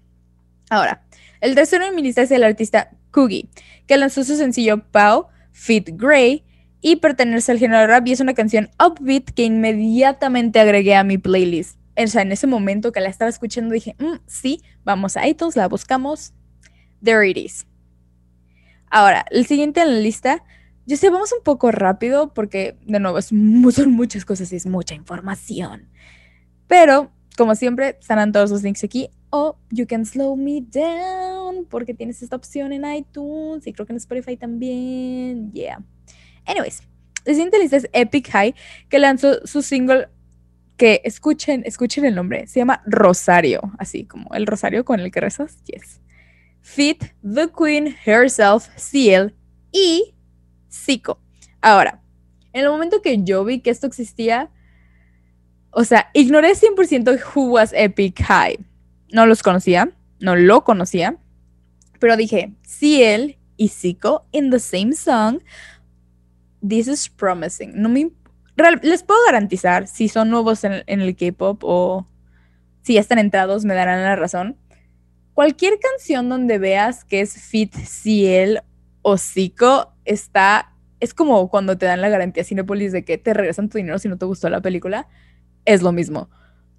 Ahora, 0.71 1.03
el 1.43 1.55
tercero 1.55 1.85
en 1.85 1.95
mi 1.95 2.03
lista 2.03 2.23
es 2.23 2.31
el 2.31 2.45
artista 2.45 2.91
Kugi, 3.11 3.51
que 3.87 3.99
lanzó 3.99 4.25
su 4.25 4.37
sencillo 4.37 4.83
Pau, 4.91 5.27
Fit 5.51 5.91
Grey, 5.93 6.47
y 6.83 6.97
pertenece 6.97 7.53
al 7.53 7.59
género 7.59 7.87
rap 7.87 8.07
y 8.07 8.13
es 8.13 8.21
una 8.21 8.35
canción 8.35 8.69
upbeat 8.85 9.31
que 9.31 9.45
inmediatamente 9.45 10.59
agregué 10.59 10.97
a 10.97 11.05
mi 11.05 11.17
playlist. 11.17 11.79
O 11.97 12.07
sea, 12.07 12.23
en 12.23 12.33
ese 12.33 12.47
momento 12.47 12.91
que 12.91 13.01
la 13.01 13.09
estaba 13.09 13.29
escuchando 13.29 13.73
dije, 13.73 13.95
mm, 13.99 14.17
sí, 14.27 14.61
vamos 14.85 15.17
a 15.17 15.27
iTunes, 15.27 15.57
la 15.57 15.69
buscamos. 15.69 16.35
There 17.03 17.29
it 17.29 17.37
is. 17.37 17.67
Ahora, 18.91 19.25
el 19.31 19.47
siguiente 19.47 19.81
en 19.81 19.95
la 19.95 20.01
lista, 20.01 20.45
yo 20.87 20.97
sé, 20.97 21.09
vamos 21.09 21.33
un 21.33 21.45
poco 21.45 21.71
rápido 21.71 22.35
porque, 22.35 22.77
de 22.85 22.99
nuevo, 22.99 23.19
es, 23.19 23.27
son 23.27 23.93
muchas 23.93 24.25
cosas 24.25 24.53
y 24.53 24.57
es 24.57 24.67
mucha 24.67 24.95
información. 24.95 25.89
Pero, 26.67 27.13
como 27.37 27.55
siempre, 27.55 27.97
estarán 28.01 28.33
todos 28.33 28.51
los 28.51 28.63
links 28.63 28.83
aquí. 28.83 29.09
O 29.31 29.57
you 29.71 29.87
can 29.87 30.05
slow 30.05 30.37
me 30.37 30.61
down 30.61 31.65
porque 31.71 31.95
tienes 31.95 32.23
esta 32.23 32.37
opción 32.37 32.73
en 32.73 32.85
iTunes 32.93 33.67
y 33.67 33.73
creo 33.73 33.87
que 33.87 33.93
en 33.93 33.99
Spotify 33.99 34.37
también. 34.37 35.53
Yeah. 35.53 35.83
Anyways, 36.47 36.83
la 37.25 37.33
siguiente 37.33 37.59
lista 37.59 37.77
es 37.77 37.89
Epic 37.93 38.31
High, 38.31 38.55
que 38.89 38.99
lanzó 38.99 39.47
su 39.47 39.63
single 39.63 40.09
que 40.77 41.01
escuchen, 41.05 41.63
escuchen 41.65 42.05
el 42.05 42.15
nombre, 42.15 42.47
se 42.47 42.59
llama 42.59 42.83
Rosario, 42.87 43.61
así 43.79 44.05
como 44.05 44.35
el 44.35 44.47
rosario 44.47 44.85
con 44.85 45.01
el 45.01 45.13
que 45.13 45.21
rezas, 45.21 45.63
yes. 45.65 46.01
Fit, 46.61 47.05
The 47.23 47.51
Queen, 47.57 47.97
Herself, 48.05 48.69
Ciel 48.77 49.35
y 49.71 50.15
Zico. 50.71 51.21
Ahora, 51.61 52.01
en 52.53 52.65
el 52.65 52.71
momento 52.71 53.03
que 53.03 53.23
yo 53.23 53.45
vi 53.45 53.61
que 53.61 53.71
esto 53.71 53.87
existía, 53.87 54.51
o 55.71 55.85
sea, 55.85 56.11
ignoré 56.15 56.53
100% 56.53 57.21
who 57.35 57.53
was 57.53 57.73
Epic 57.73 58.23
High. 58.23 58.59
No 59.13 59.27
los 59.27 59.43
conocía, 59.43 59.93
no 60.21 60.37
lo 60.37 60.65
conocía, 60.65 61.17
pero 61.99 62.17
dije, 62.17 62.53
Ciel 62.67 63.39
y 63.57 63.69
Zico 63.69 64.27
in 64.33 64.51
the 64.51 64.59
same 64.59 64.93
song 64.95 65.41
this 66.67 66.89
is 66.89 67.09
promising. 67.09 67.73
No 67.75 67.89
me, 67.89 68.11
les 68.83 69.03
puedo 69.03 69.21
garantizar, 69.27 69.87
si 69.87 70.09
son 70.09 70.31
nuevos 70.31 70.65
en, 70.65 70.83
el 70.87 71.17
K-pop 71.17 71.63
o 71.65 72.07
si 72.83 72.95
ya 72.95 73.01
están 73.01 73.19
entrados, 73.19 73.65
me 73.65 73.75
darán 73.75 74.03
la 74.03 74.17
razón. 74.17 74.57
Cualquier 75.35 75.79
canción 75.79 76.29
donde 76.29 76.59
veas 76.59 77.05
que 77.05 77.21
es 77.21 77.35
Fit 77.35 77.75
Ciel 77.75 78.61
o 79.03 79.19
Zico 79.19 79.93
está. 80.05 80.69
Es 81.01 81.15
como 81.15 81.49
cuando 81.51 81.77
te 81.79 81.87
dan 81.87 82.01
la 82.01 82.09
garantía 82.09 82.45
Cinepolis 82.45 82.93
de 82.93 83.05
que 83.05 83.19
te 83.19 83.35
regresan 83.35 83.69
tu 83.69 83.79
dinero 83.79 83.99
si 83.99 84.09
no 84.09 84.19
te 84.19 84.27
gustó 84.27 84.49
la 84.49 84.61
película. 84.61 85.09
Es 85.65 85.83
lo 85.83 85.91
mismo. 85.91 86.29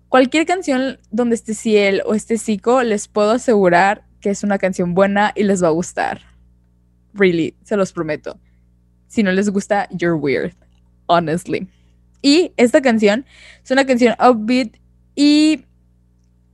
Cualquier 0.08 0.46
canción 0.46 1.00
donde 1.10 1.36
esté 1.36 1.56
Ciel 1.56 2.04
o 2.06 2.14
esté 2.14 2.38
Zico, 2.38 2.84
les 2.84 3.08
puedo 3.08 3.32
asegurar 3.32 4.06
que 4.22 4.30
es 4.30 4.44
una 4.44 4.60
canción 4.60 4.94
buena 4.94 5.34
y 5.36 5.44
les 5.44 5.64
va 5.64 5.68
a 5.68 5.72
gustar. 5.72 6.22
Really, 7.14 7.56
se 7.64 7.76
los 7.76 7.92
prometo. 7.92 8.40
Si 9.14 9.22
no 9.22 9.32
les 9.32 9.48
gusta, 9.52 9.88
you're 9.92 10.16
weird, 10.16 10.56
honestly. 11.06 11.68
Y 12.24 12.52
esta 12.58 12.82
canción 12.82 13.28
es 13.64 13.70
una 13.70 13.86
canción 13.86 14.16
upbeat 14.20 14.78
y 15.14 15.66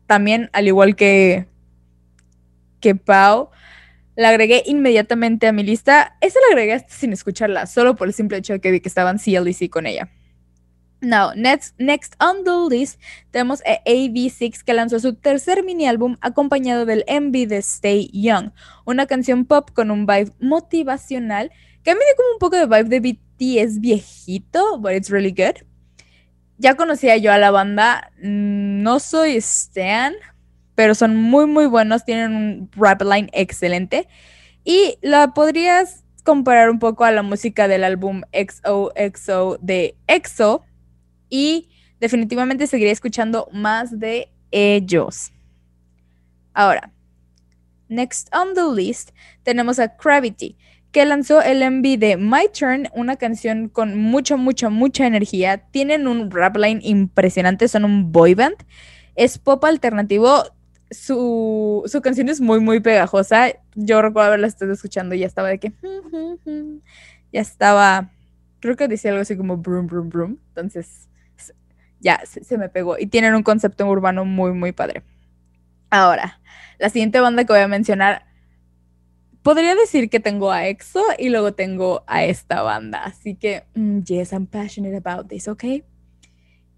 también, 0.07 0.49
al 0.51 0.67
igual 0.67 0.97
que, 0.97 1.47
que 2.81 2.95
Pau, 2.95 3.49
la 4.17 4.27
agregué 4.27 4.63
inmediatamente 4.65 5.47
a 5.47 5.53
mi 5.53 5.63
lista. 5.63 6.17
Esa 6.19 6.37
la 6.41 6.53
agregué 6.53 6.85
sin 6.89 7.13
escucharla, 7.13 7.65
solo 7.65 7.95
por 7.95 8.09
el 8.09 8.13
simple 8.13 8.35
hecho 8.35 8.51
de 8.51 8.59
que 8.59 8.71
vi 8.71 8.81
que 8.81 8.89
estaban 8.89 9.19
CLC 9.19 9.69
con 9.69 9.87
ella. 9.87 10.09
Now, 10.99 11.31
next, 11.33 11.79
next 11.79 12.15
on 12.21 12.43
the 12.43 12.75
list 12.75 12.99
tenemos 13.31 13.61
a 13.61 13.81
AV6 13.85 14.63
que 14.65 14.73
lanzó 14.73 14.99
su 14.99 15.13
tercer 15.13 15.63
mini 15.63 15.87
álbum 15.87 16.17
acompañado 16.19 16.85
del 16.85 17.05
MV 17.07 17.47
de 17.47 17.57
Stay 17.59 18.09
Young, 18.11 18.51
una 18.83 19.05
canción 19.05 19.45
pop 19.45 19.69
con 19.71 19.91
un 19.91 20.05
vibe 20.05 20.33
motivacional 20.41 21.53
que 21.83 21.91
a 21.91 21.93
mí 21.93 21.99
me 21.99 22.05
dio 22.05 22.15
como 22.15 22.33
un 22.33 22.39
poco 22.39 22.55
de 22.55 22.65
vibe 22.65 22.89
de 22.89 22.99
BTS 22.99 23.79
viejito, 23.79 24.79
but 24.79 24.91
it's 24.91 25.09
really 25.09 25.31
good. 25.31 25.55
Ya 26.57 26.75
conocía 26.75 27.15
yo 27.17 27.31
a 27.31 27.37
la 27.37 27.51
banda, 27.51 28.11
mm, 28.21 28.81
no 28.83 28.99
soy 28.99 29.37
Stan, 29.37 30.13
pero 30.75 30.95
son 30.95 31.15
muy 31.15 31.45
muy 31.45 31.65
buenos, 31.65 32.05
tienen 32.05 32.35
un 32.35 32.71
rap 32.75 33.01
line 33.01 33.29
excelente 33.33 34.07
y 34.63 34.97
la 35.01 35.33
podrías 35.33 36.03
comparar 36.23 36.69
un 36.69 36.79
poco 36.79 37.05
a 37.05 37.11
la 37.11 37.23
música 37.23 37.67
del 37.67 37.83
álbum 37.83 38.21
XOXO 38.33 39.57
de 39.61 39.95
EXO 40.07 40.63
y 41.29 41.69
definitivamente 41.99 42.67
seguiré 42.67 42.91
escuchando 42.91 43.49
más 43.51 43.99
de 43.99 44.31
ellos. 44.51 45.31
Ahora, 46.53 46.91
next 47.87 48.29
on 48.35 48.53
the 48.53 48.63
list 48.73 49.11
tenemos 49.43 49.79
a 49.79 49.87
Gravity, 49.87 50.57
que 50.91 51.05
lanzó 51.05 51.41
el 51.41 51.59
MV 51.59 51.99
de 51.99 52.17
My 52.17 52.49
Turn, 52.57 52.89
una 52.93 53.15
canción 53.15 53.69
con 53.69 53.97
mucha, 53.97 54.37
mucha, 54.37 54.69
mucha 54.69 55.05
energía. 55.05 55.57
Tienen 55.57 56.07
un 56.07 56.31
rap 56.31 56.57
line 56.57 56.79
impresionante, 56.83 57.67
son 57.67 57.85
un 57.85 58.11
boy 58.11 58.33
band. 58.33 58.55
Es 59.15 59.37
pop 59.37 59.63
alternativo. 59.65 60.43
Su, 60.89 61.87
canción 62.03 62.29
es 62.29 62.41
muy, 62.41 62.59
muy 62.59 62.79
pegajosa. 62.79 63.49
Yo 63.75 64.01
recuerdo 64.01 64.29
haberla 64.29 64.47
estado 64.47 64.73
escuchando 64.73 65.13
y 65.13 65.19
ya 65.19 65.27
estaba 65.27 65.49
de 65.49 65.59
que. 65.59 65.73
Ya 67.31 67.41
estaba. 67.41 68.09
Creo 68.59 68.75
que 68.75 68.87
decía 68.87 69.11
algo 69.11 69.21
así 69.21 69.37
como. 69.37 69.61
Entonces, 69.63 71.07
ya 71.99 72.21
se, 72.25 72.43
se 72.43 72.57
me 72.57 72.69
pegó. 72.69 72.97
Y 72.97 73.05
tienen 73.05 73.35
un 73.35 73.43
concepto 73.43 73.85
urbano 73.85 74.25
muy, 74.25 74.53
muy 74.53 74.71
padre. 74.71 75.03
Ahora, 75.91 76.39
la 76.79 76.89
siguiente 76.89 77.19
banda 77.19 77.43
que 77.43 77.53
voy 77.53 77.61
a 77.61 77.67
mencionar 77.67 78.28
podría 79.43 79.75
decir 79.75 80.09
que 80.09 80.19
tengo 80.19 80.51
a 80.51 80.67
EXO 80.67 81.01
y 81.17 81.29
luego 81.29 81.53
tengo 81.53 82.03
a 82.07 82.23
esta 82.23 82.61
banda. 82.61 83.03
Así 83.03 83.35
que, 83.35 83.63
mm, 83.75 83.99
yes, 84.01 84.31
I'm 84.31 84.45
passionate 84.45 84.97
about 84.97 85.27
this, 85.27 85.47
¿ok? 85.47 85.63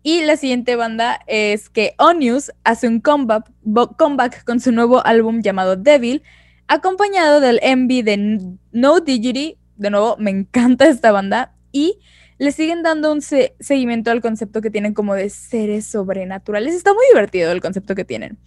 Y 0.04 0.22
la 0.24 0.36
siguiente 0.36 0.76
banda 0.76 1.22
es 1.28 1.70
que 1.70 1.94
Onius 1.98 2.52
hace 2.64 2.88
un 2.88 3.02
comeback, 3.02 3.52
comeback 3.98 4.44
con 4.46 4.60
su 4.60 4.72
nuevo 4.72 5.06
álbum 5.06 5.42
llamado 5.42 5.76
Devil, 5.76 6.24
acompañado 6.68 7.40
del 7.40 7.60
MV 7.62 8.04
de 8.04 8.58
No 8.72 9.00
Diggity. 9.00 9.58
De 9.76 9.90
nuevo, 9.90 10.16
me 10.18 10.32
encanta 10.32 10.88
esta 10.88 11.12
banda. 11.12 11.54
Y 11.72 12.00
le 12.40 12.52
siguen 12.52 12.82
dando 12.82 13.12
un 13.12 13.22
seguimiento 13.22 14.10
al 14.10 14.22
concepto 14.22 14.62
que 14.62 14.72
tienen 14.72 14.96
como 14.96 15.14
de 15.14 15.30
seres 15.30 15.86
sobrenaturales. 15.86 16.74
Está 16.74 16.94
muy 16.94 17.06
divertido 17.14 17.52
el 17.52 17.62
concepto 17.62 17.94
que 17.94 18.04
tienen. 18.04 18.40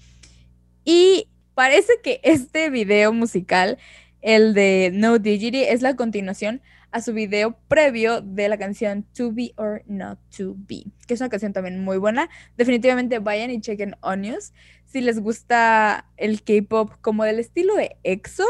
Y 0.85 1.29
parece 1.55 1.93
que 2.03 2.21
este 2.25 2.71
video 2.71 3.13
musical 3.13 3.79
el 4.25 4.55
de 4.55 4.91
No 4.95 5.19
Digity 5.19 5.65
es 5.65 5.83
la 5.83 5.97
continuación 5.97 6.63
a 6.91 7.03
su 7.03 7.13
video 7.13 7.59
previo 7.69 8.23
de 8.23 8.49
la 8.49 8.57
canción 8.57 9.03
To 9.13 9.31
Be 9.31 9.53
or 9.57 9.83
Not 9.87 10.19
To 10.39 10.55
Be, 10.57 10.85
que 11.07 11.13
es 11.13 11.21
una 11.21 11.29
canción 11.29 11.53
también 11.53 11.85
muy 11.85 11.99
buena. 11.99 12.31
Definitivamente 12.57 13.19
vayan 13.19 13.51
y 13.51 13.61
chequen 13.61 13.97
Onius. 14.01 14.55
Si 14.87 15.03
les 15.03 15.21
gusta 15.21 16.11
el 16.17 16.43
K-pop 16.43 16.93
como 17.03 17.25
del 17.25 17.39
estilo 17.39 17.75
de 17.75 17.99
EXO, 18.03 18.47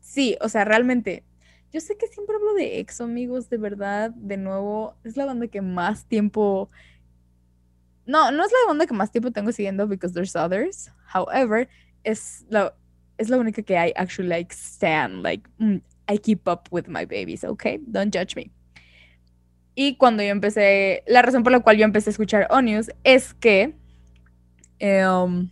sí, 0.00 0.38
o 0.40 0.48
sea, 0.48 0.64
realmente. 0.64 1.22
Yo 1.70 1.80
sé 1.80 1.98
que 1.98 2.06
siempre 2.06 2.36
hablo 2.36 2.54
de 2.54 2.78
EXO, 2.78 3.04
amigos, 3.04 3.50
de 3.50 3.58
verdad, 3.58 4.10
de 4.10 4.38
nuevo, 4.38 4.96
es 5.04 5.18
la 5.18 5.26
banda 5.26 5.48
que 5.48 5.60
más 5.60 6.06
tiempo 6.06 6.70
no, 8.06 8.30
no 8.30 8.44
es 8.44 8.52
la 8.52 8.68
banda 8.68 8.86
que 8.86 8.94
más 8.94 9.10
tiempo 9.10 9.32
tengo 9.32 9.52
siguiendo 9.52 9.86
because 9.86 10.14
there's 10.14 10.34
others. 10.34 10.90
However, 11.12 11.68
es 12.04 12.46
la 12.48 12.74
es 13.18 13.28
la 13.28 13.38
única 13.38 13.62
que 13.62 13.74
I 13.74 13.92
actually 13.96 14.28
like 14.28 14.54
stand, 14.54 15.22
like 15.22 15.48
mm, 15.58 15.80
I 16.08 16.18
keep 16.18 16.46
up 16.48 16.68
with 16.70 16.88
my 16.88 17.04
babies, 17.04 17.44
okay? 17.44 17.78
Don't 17.86 18.14
judge 18.14 18.36
me. 18.36 18.50
Y 19.74 19.96
cuando 19.96 20.22
yo 20.22 20.30
empecé, 20.30 21.02
la 21.06 21.22
razón 21.22 21.42
por 21.42 21.52
la 21.52 21.60
cual 21.60 21.76
yo 21.76 21.84
empecé 21.84 22.10
a 22.10 22.12
escuchar 22.12 22.46
Onius 22.50 22.90
es 23.02 23.34
que 23.34 23.74
em, 24.78 25.50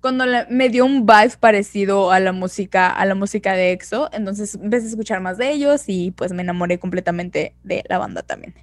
cuando 0.00 0.24
me 0.48 0.68
dio 0.68 0.84
un 0.84 1.06
vibe 1.06 1.36
parecido 1.38 2.10
a 2.10 2.18
la 2.20 2.32
música, 2.32 2.88
a 2.88 3.04
la 3.04 3.14
música 3.14 3.52
de 3.52 3.72
EXO, 3.72 4.08
entonces 4.12 4.54
empecé 4.54 4.86
a 4.86 4.90
escuchar 4.90 5.20
más 5.20 5.38
de 5.38 5.50
ellos 5.52 5.84
y 5.86 6.10
pues 6.10 6.32
me 6.32 6.42
enamoré 6.42 6.78
completamente 6.78 7.54
de 7.62 7.84
la 7.88 7.98
banda 7.98 8.22
también. 8.22 8.54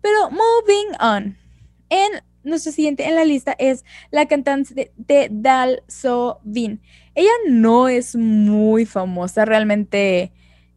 Pero 0.00 0.30
moving 0.30 0.94
on. 1.00 1.38
En 1.88 2.22
nuestro 2.44 2.72
siguiente 2.72 3.06
en 3.08 3.14
la 3.14 3.24
lista 3.24 3.56
es 3.58 3.84
la 4.10 4.26
cantante 4.26 4.92
de, 4.96 5.28
Dal 5.30 5.82
So 5.88 6.40
Bin. 6.44 6.80
Ella 7.14 7.30
no 7.48 7.88
es 7.88 8.16
muy 8.16 8.86
famosa, 8.86 9.44
realmente 9.44 10.32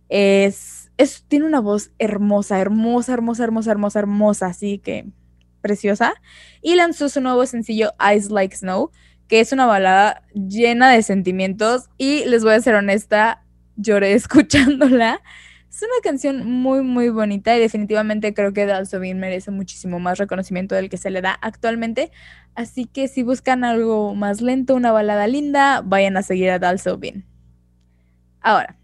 es, 0.10 0.91
es, 0.98 1.24
tiene 1.27 1.46
una 1.46 1.60
voz 1.60 1.91
hermosa, 2.00 2.60
hermosa, 2.60 3.13
hermosa, 3.13 3.44
hermosa, 3.44 3.72
hermosa, 3.72 4.00
hermosa, 4.00 4.46
así 4.48 4.79
que 4.79 5.08
preciosa. 5.62 6.13
Y 6.62 6.75
lanzó 6.75 7.10
su 7.10 7.22
nuevo 7.22 7.46
sencillo 7.46 7.94
Eyes 8.00 8.29
Like 8.29 8.56
Snow, 8.56 8.91
que 9.27 9.39
es 9.39 9.51
una 9.51 9.65
balada 9.65 10.24
llena 10.34 10.91
de 10.91 11.01
sentimientos 11.03 11.89
y 11.98 12.25
les 12.25 12.44
voy 12.44 12.53
a 12.53 12.62
ser 12.62 12.75
honesta, 12.75 13.44
lloré 13.75 14.13
escuchándola. 14.13 15.22
Es 15.77 15.84
una 15.84 16.01
canción 16.01 16.43
muy, 16.50 16.81
muy 16.81 17.10
bonita 17.10 17.55
y 17.55 17.60
definitivamente 17.60 18.34
creo 18.34 18.51
que 18.51 18.65
Dalsobin 18.65 19.19
merece 19.19 19.51
muchísimo 19.51 20.00
más 20.00 20.17
reconocimiento 20.17 20.74
del 20.74 20.89
que 20.89 20.98
se 20.98 21.12
le 21.12 21.22
da 21.22 21.38
actualmente. 21.39 22.12
Así 22.55 22.86
que 22.86 23.07
si 23.07 23.22
buscan 23.22 23.63
algo 23.63 24.15
más 24.15 24.41
lento, 24.41 24.74
una 24.74 24.91
balada 24.91 25.27
linda, 25.27 25.84
vayan 25.86 26.17
a 26.17 26.24
seguir 26.24 26.50
a 26.50 26.57
Dalsobin. 26.57 27.27
Ahora, 28.41 28.75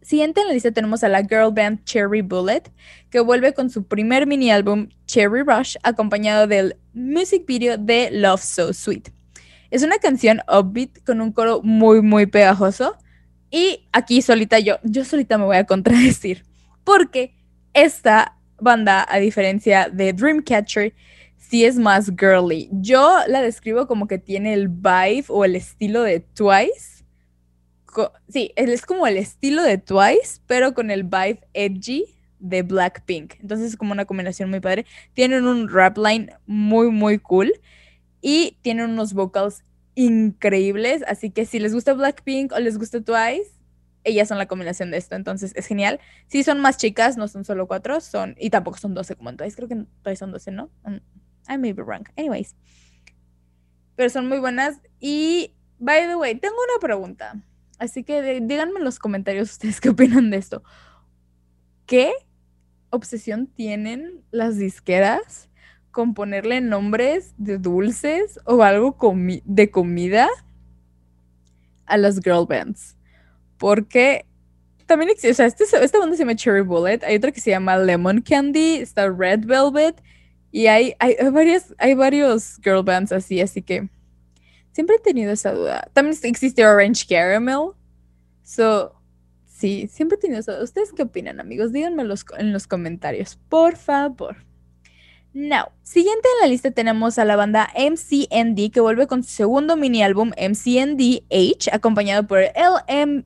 siguiente 0.00 0.40
en 0.40 0.46
la 0.46 0.54
lista 0.54 0.72
tenemos 0.72 1.04
a 1.04 1.10
la 1.10 1.24
girl 1.24 1.52
band 1.52 1.84
Cherry 1.84 2.22
Bullet, 2.22 2.62
que 3.10 3.20
vuelve 3.20 3.52
con 3.52 3.68
su 3.68 3.86
primer 3.86 4.26
mini 4.26 4.50
álbum 4.50 4.88
Cherry 5.04 5.42
Rush, 5.42 5.76
acompañado 5.82 6.46
del 6.46 6.78
music 6.94 7.44
video 7.44 7.76
de 7.76 8.08
Love 8.12 8.40
So 8.40 8.72
Sweet. 8.72 9.10
Es 9.70 9.82
una 9.82 9.98
canción 9.98 10.40
upbeat 10.48 11.04
con 11.04 11.20
un 11.20 11.32
coro 11.32 11.60
muy, 11.62 12.00
muy 12.00 12.24
pegajoso 12.24 12.96
y 13.52 13.86
aquí 13.92 14.22
solita 14.22 14.58
yo, 14.58 14.78
yo 14.82 15.04
solita 15.04 15.38
me 15.38 15.44
voy 15.44 15.58
a 15.58 15.66
contradecir, 15.66 16.44
porque 16.82 17.34
esta 17.74 18.38
banda, 18.58 19.06
a 19.08 19.18
diferencia 19.18 19.88
de 19.92 20.12
Dreamcatcher, 20.14 20.94
sí 21.36 21.66
es 21.66 21.76
más 21.76 22.10
girly. 22.18 22.70
Yo 22.72 23.18
la 23.28 23.42
describo 23.42 23.86
como 23.86 24.06
que 24.06 24.18
tiene 24.18 24.54
el 24.54 24.68
vibe 24.68 25.26
o 25.28 25.44
el 25.44 25.54
estilo 25.54 26.02
de 26.02 26.20
Twice. 26.20 27.04
sí, 28.28 28.52
es 28.56 28.86
como 28.86 29.06
el 29.06 29.18
estilo 29.18 29.62
de 29.62 29.76
Twice, 29.76 30.40
pero 30.46 30.72
con 30.72 30.90
el 30.90 31.04
vibe 31.04 31.40
edgy 31.52 32.06
de 32.38 32.62
Blackpink. 32.62 33.34
Entonces 33.40 33.68
es 33.68 33.76
como 33.76 33.92
una 33.92 34.06
combinación 34.06 34.48
muy 34.48 34.60
padre. 34.60 34.86
Tienen 35.12 35.46
un 35.46 35.68
rap 35.68 35.98
line 35.98 36.34
muy, 36.46 36.90
muy 36.90 37.18
cool 37.18 37.52
y 38.22 38.56
tienen 38.62 38.90
unos 38.90 39.12
vocals 39.12 39.62
increíbles. 39.94 41.02
Así 41.06 41.30
que 41.30 41.46
si 41.46 41.58
les 41.58 41.74
gusta 41.74 41.94
Blackpink 41.94 42.52
o 42.52 42.58
les 42.58 42.78
gusta 42.78 43.00
Twice, 43.00 43.50
ellas 44.04 44.28
son 44.28 44.38
la 44.38 44.46
combinación 44.46 44.90
de 44.90 44.98
esto. 44.98 45.14
Entonces 45.14 45.52
es 45.54 45.66
genial. 45.66 46.00
Sí, 46.26 46.42
son 46.42 46.60
más 46.60 46.76
chicas, 46.76 47.16
no 47.16 47.28
son 47.28 47.44
solo 47.44 47.66
cuatro, 47.66 48.00
son. 48.00 48.34
Y 48.38 48.50
tampoco 48.50 48.78
son 48.78 48.94
12 48.94 49.16
como 49.16 49.30
en 49.30 49.36
Twice. 49.36 49.56
Creo 49.56 49.68
que 49.68 49.86
Twice 50.02 50.16
son 50.16 50.32
12, 50.32 50.50
¿no? 50.52 50.70
Mm, 50.84 51.52
I 51.52 51.58
may 51.58 51.72
be 51.72 51.82
wrong. 51.82 52.04
Anyways. 52.16 52.56
Pero 53.96 54.10
son 54.10 54.28
muy 54.28 54.38
buenas. 54.38 54.80
Y, 55.00 55.54
by 55.78 56.06
the 56.06 56.16
way, 56.16 56.34
tengo 56.34 56.54
una 56.54 56.80
pregunta. 56.80 57.42
Así 57.78 58.04
que 58.04 58.40
díganme 58.40 58.78
en 58.78 58.84
los 58.84 58.98
comentarios 58.98 59.50
ustedes 59.52 59.80
qué 59.80 59.90
opinan 59.90 60.30
de 60.30 60.38
esto. 60.38 60.62
¿Qué 61.86 62.12
obsesión 62.90 63.46
tienen 63.46 64.24
las 64.30 64.56
disqueras 64.56 65.48
con 65.92 66.14
ponerle 66.14 66.60
nombres 66.60 67.34
de 67.36 67.58
dulces 67.58 68.40
o 68.44 68.62
algo 68.62 68.96
de 69.44 69.70
comida 69.70 70.28
a 71.86 71.96
las 71.98 72.18
girl 72.20 72.46
bands. 72.48 72.96
Porque 73.58 74.24
también 74.86 75.10
existe, 75.10 75.30
o 75.30 75.34
sea, 75.34 75.46
este, 75.46 75.64
esta 75.84 75.98
banda 75.98 76.16
se 76.16 76.22
llama 76.22 76.34
Cherry 76.34 76.62
Bullet, 76.62 77.00
hay 77.04 77.16
otra 77.16 77.30
que 77.30 77.40
se 77.40 77.50
llama 77.50 77.76
Lemon 77.76 78.22
Candy, 78.22 78.76
está 78.76 79.08
Red 79.08 79.44
Velvet, 79.44 80.02
y 80.50 80.66
hay, 80.66 80.94
hay, 80.98 81.14
varias, 81.30 81.74
hay 81.78 81.94
varios 81.94 82.58
girl 82.62 82.82
bands 82.82 83.12
así, 83.12 83.40
así 83.40 83.62
que 83.62 83.88
siempre 84.72 84.96
he 84.96 84.98
tenido 84.98 85.32
esa 85.32 85.52
duda. 85.52 85.88
También 85.92 86.16
existe 86.24 86.66
Orange 86.66 87.06
Caramel. 87.08 87.70
So, 88.42 88.94
sí, 89.46 89.88
siempre 89.88 90.16
he 90.16 90.20
tenido 90.20 90.40
esa 90.40 90.52
duda. 90.52 90.64
¿Ustedes 90.64 90.92
qué 90.92 91.04
opinan, 91.04 91.40
amigos? 91.40 91.72
Díganme 91.72 92.02
en 92.02 92.52
los 92.52 92.66
comentarios, 92.66 93.38
por 93.48 93.76
favor. 93.76 94.36
Now, 95.34 95.72
siguiente 95.82 96.28
en 96.28 96.42
la 96.42 96.48
lista 96.48 96.72
tenemos 96.72 97.18
a 97.18 97.24
la 97.24 97.36
banda 97.36 97.70
MCND 97.74 98.70
que 98.70 98.80
vuelve 98.80 99.06
con 99.06 99.22
su 99.22 99.30
segundo 99.30 99.76
mini 99.76 100.02
álbum 100.02 100.32
MCND 100.36 101.22
H, 101.30 101.70
acompañado 101.72 102.26
por 102.26 102.40
LMB 102.40 103.24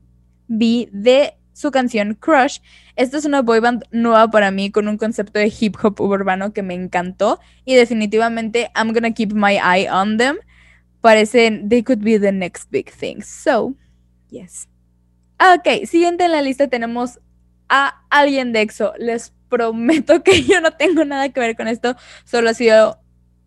de 0.93 1.35
su 1.53 1.73
canción 1.73 2.15
Crush. 2.15 2.61
Esta 2.95 3.19
es 3.19 3.25
una 3.25 3.43
boy 3.43 3.59
band 3.59 3.85
nueva 3.91 4.31
para 4.31 4.53
mí 4.53 4.71
con 4.71 4.87
un 4.87 4.99
concepto 4.99 5.41
de 5.41 5.53
hip 5.59 5.75
hop 5.83 6.01
urbano 6.01 6.53
que 6.53 6.63
me 6.63 6.75
encantó 6.75 7.41
y 7.65 7.75
definitivamente 7.75 8.71
I'm 8.77 8.93
gonna 8.93 9.13
keep 9.13 9.33
my 9.33 9.57
eye 9.57 9.89
on 9.91 10.17
them. 10.17 10.37
Parecen 11.01 11.69
they 11.69 11.83
could 11.83 12.05
be 12.05 12.21
the 12.21 12.31
next 12.31 12.71
big 12.71 12.89
thing. 12.89 13.21
So, 13.21 13.75
yes. 14.31 14.69
Ok, 15.41 15.87
siguiente 15.87 16.25
en 16.25 16.33
la 16.33 16.43
lista 16.43 16.69
tenemos 16.69 17.19
a 17.69 18.05
alguien 18.11 18.53
de 18.53 18.61
EXO. 18.61 18.93
Les 18.99 19.33
prometo 19.49 20.23
que 20.23 20.43
yo 20.45 20.61
no 20.61 20.73
tengo 20.73 21.05
nada 21.05 21.29
que 21.29 21.41
ver 21.41 21.57
con 21.57 21.69
esto, 21.69 21.97
solo 22.25 22.51
ha 22.51 22.55
sido 22.55 22.99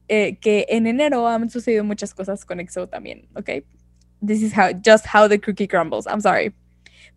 eh, 0.08 0.38
que 0.40 0.66
en 0.70 0.88
enero 0.88 1.28
han 1.28 1.50
sucedido 1.50 1.84
muchas 1.84 2.14
cosas 2.14 2.44
con 2.46 2.60
EXO 2.60 2.88
también, 2.88 3.28
¿ok? 3.36 3.64
This 4.26 4.42
is 4.42 4.54
how, 4.58 4.72
just 4.86 5.06
how 5.14 5.30
the 5.30 5.40
cookie 5.40 5.68
crumbles, 5.68 6.06
I'm 6.08 6.22
sorry. 6.22 6.54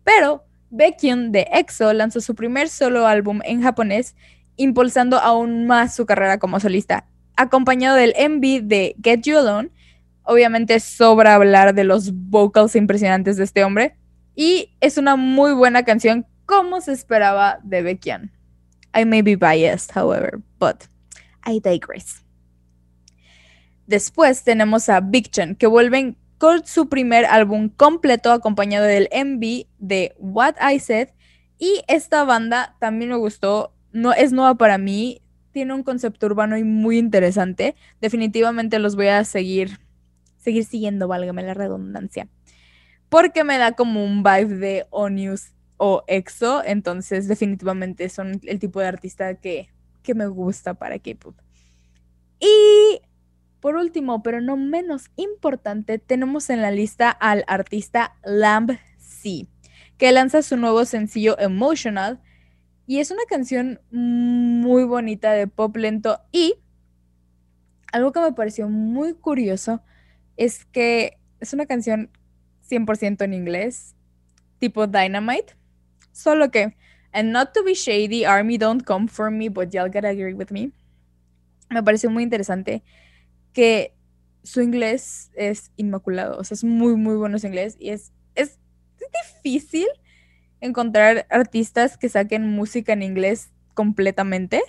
Pero 0.03 0.43
Baekhyun 0.69 1.31
de 1.31 1.47
EXO 1.51 1.93
lanzó 1.93 2.21
su 2.21 2.35
primer 2.35 2.69
solo 2.69 3.07
álbum 3.07 3.39
en 3.45 3.61
japonés, 3.61 4.15
impulsando 4.57 5.17
aún 5.17 5.65
más 5.65 5.95
su 5.95 6.05
carrera 6.05 6.37
como 6.37 6.59
solista, 6.59 7.07
acompañado 7.35 7.95
del 7.95 8.13
MV 8.17 8.67
de 8.67 8.95
Get 9.03 9.21
You 9.21 9.39
Alone. 9.39 9.69
Obviamente 10.23 10.79
sobra 10.79 11.35
hablar 11.35 11.73
de 11.73 11.83
los 11.83 12.11
vocals 12.13 12.75
impresionantes 12.75 13.37
de 13.37 13.43
este 13.43 13.63
hombre, 13.63 13.97
y 14.35 14.75
es 14.81 14.97
una 14.97 15.15
muy 15.15 15.53
buena 15.53 15.83
canción 15.83 16.25
como 16.45 16.81
se 16.81 16.91
esperaba 16.91 17.59
de 17.63 17.83
Baekhyun. 17.83 18.31
I 18.93 19.05
may 19.05 19.21
be 19.21 19.35
biased, 19.35 19.91
however, 19.95 20.41
but 20.59 20.87
I 21.45 21.59
digress. 21.59 22.23
Después 23.87 24.43
tenemos 24.43 24.87
a 24.89 25.01
Big 25.01 25.29
Chen, 25.29 25.55
que 25.55 25.67
vuelven 25.67 26.17
con 26.37 26.65
su 26.65 26.89
primer 26.89 27.25
álbum 27.25 27.69
completo 27.69 28.31
acompañado 28.31 28.85
del 28.85 29.09
MV 29.11 29.65
de 29.79 30.13
What 30.17 30.55
I 30.61 30.79
Said. 30.79 31.09
Y 31.57 31.83
esta 31.87 32.23
banda 32.23 32.75
también 32.79 33.11
me 33.11 33.17
gustó, 33.17 33.73
no 33.91 34.13
es 34.13 34.31
nueva 34.31 34.55
para 34.55 34.77
mí, 34.77 35.21
tiene 35.51 35.73
un 35.73 35.83
concepto 35.83 36.25
urbano 36.25 36.57
y 36.57 36.63
muy 36.63 36.97
interesante. 36.97 37.75
Definitivamente 38.01 38.79
los 38.79 38.95
voy 38.95 39.07
a 39.07 39.23
seguir, 39.23 39.79
seguir 40.37 40.65
siguiendo, 40.65 41.07
válgame 41.07 41.43
la 41.43 41.53
redundancia. 41.53 42.27
Porque 43.09 43.43
me 43.43 43.57
da 43.57 43.73
como 43.73 44.03
un 44.03 44.23
vibe 44.23 44.55
de 44.57 44.87
Onius 44.89 45.53
o 45.85 46.05
EXO, 46.07 46.63
entonces 46.63 47.27
definitivamente 47.27 48.07
son 48.07 48.39
el 48.43 48.57
tipo 48.57 48.79
de 48.79 48.87
artista 48.87 49.35
que, 49.35 49.67
me 50.15 50.27
gusta 50.27 50.75
para 50.75 50.97
K-Pop. 50.97 51.35
Y 52.39 53.01
por 53.59 53.75
último, 53.75 54.23
pero 54.23 54.39
no 54.39 54.55
menos 54.55 55.11
importante, 55.17 55.99
tenemos 55.99 56.49
en 56.49 56.61
la 56.61 56.71
lista 56.71 57.09
al 57.09 57.43
artista 57.47 58.15
Lamb 58.23 58.77
C, 58.97 59.47
que 59.97 60.13
lanza 60.13 60.41
su 60.41 60.55
nuevo 60.55 60.85
sencillo 60.85 61.37
Emotional. 61.37 62.21
Y 62.87 62.99
es 62.99 63.11
una 63.11 63.23
canción 63.27 63.81
muy 63.91 64.85
bonita 64.85 65.33
de 65.33 65.47
pop 65.47 65.75
lento. 65.75 66.21
Y 66.31 66.55
algo 67.91 68.13
que 68.13 68.21
me 68.21 68.31
pareció 68.31 68.69
muy 68.69 69.15
curioso 69.15 69.81
es 70.37 70.63
que 70.63 71.17
es 71.41 71.51
una 71.51 71.65
canción 71.65 72.09
100% 72.69 73.25
en 73.25 73.33
inglés, 73.33 73.95
tipo 74.59 74.87
Dynamite. 74.87 75.55
Solo 76.13 76.49
que, 76.49 76.75
and 77.11 77.33
not 77.33 77.53
to 77.53 77.63
be 77.63 77.73
shady, 77.73 78.25
Army 78.25 78.57
don't 78.57 78.85
come 78.85 79.07
for 79.07 79.29
me, 79.29 79.49
but 79.49 79.73
y'all 79.73 79.89
gotta 79.89 80.09
agree 80.09 80.33
with 80.33 80.51
me. 80.51 80.71
Me 81.69 81.83
pareció 81.83 82.09
muy 82.09 82.23
interesante 82.23 82.83
que 83.51 83.93
su 84.43 84.61
inglés 84.61 85.31
es 85.35 85.71
inmaculado, 85.75 86.37
o 86.37 86.43
sea, 86.43 86.55
es 86.55 86.63
muy, 86.63 86.95
muy 86.95 87.15
bueno 87.15 87.39
su 87.39 87.47
inglés 87.47 87.75
y 87.79 87.89
es, 87.89 88.13
es, 88.35 88.59
difícil 89.43 89.85
encontrar 90.61 91.27
artistas 91.29 91.97
que 91.97 92.09
saquen 92.09 92.47
música 92.49 92.93
en 92.93 93.03
inglés 93.03 93.51
completamente. 93.73 94.61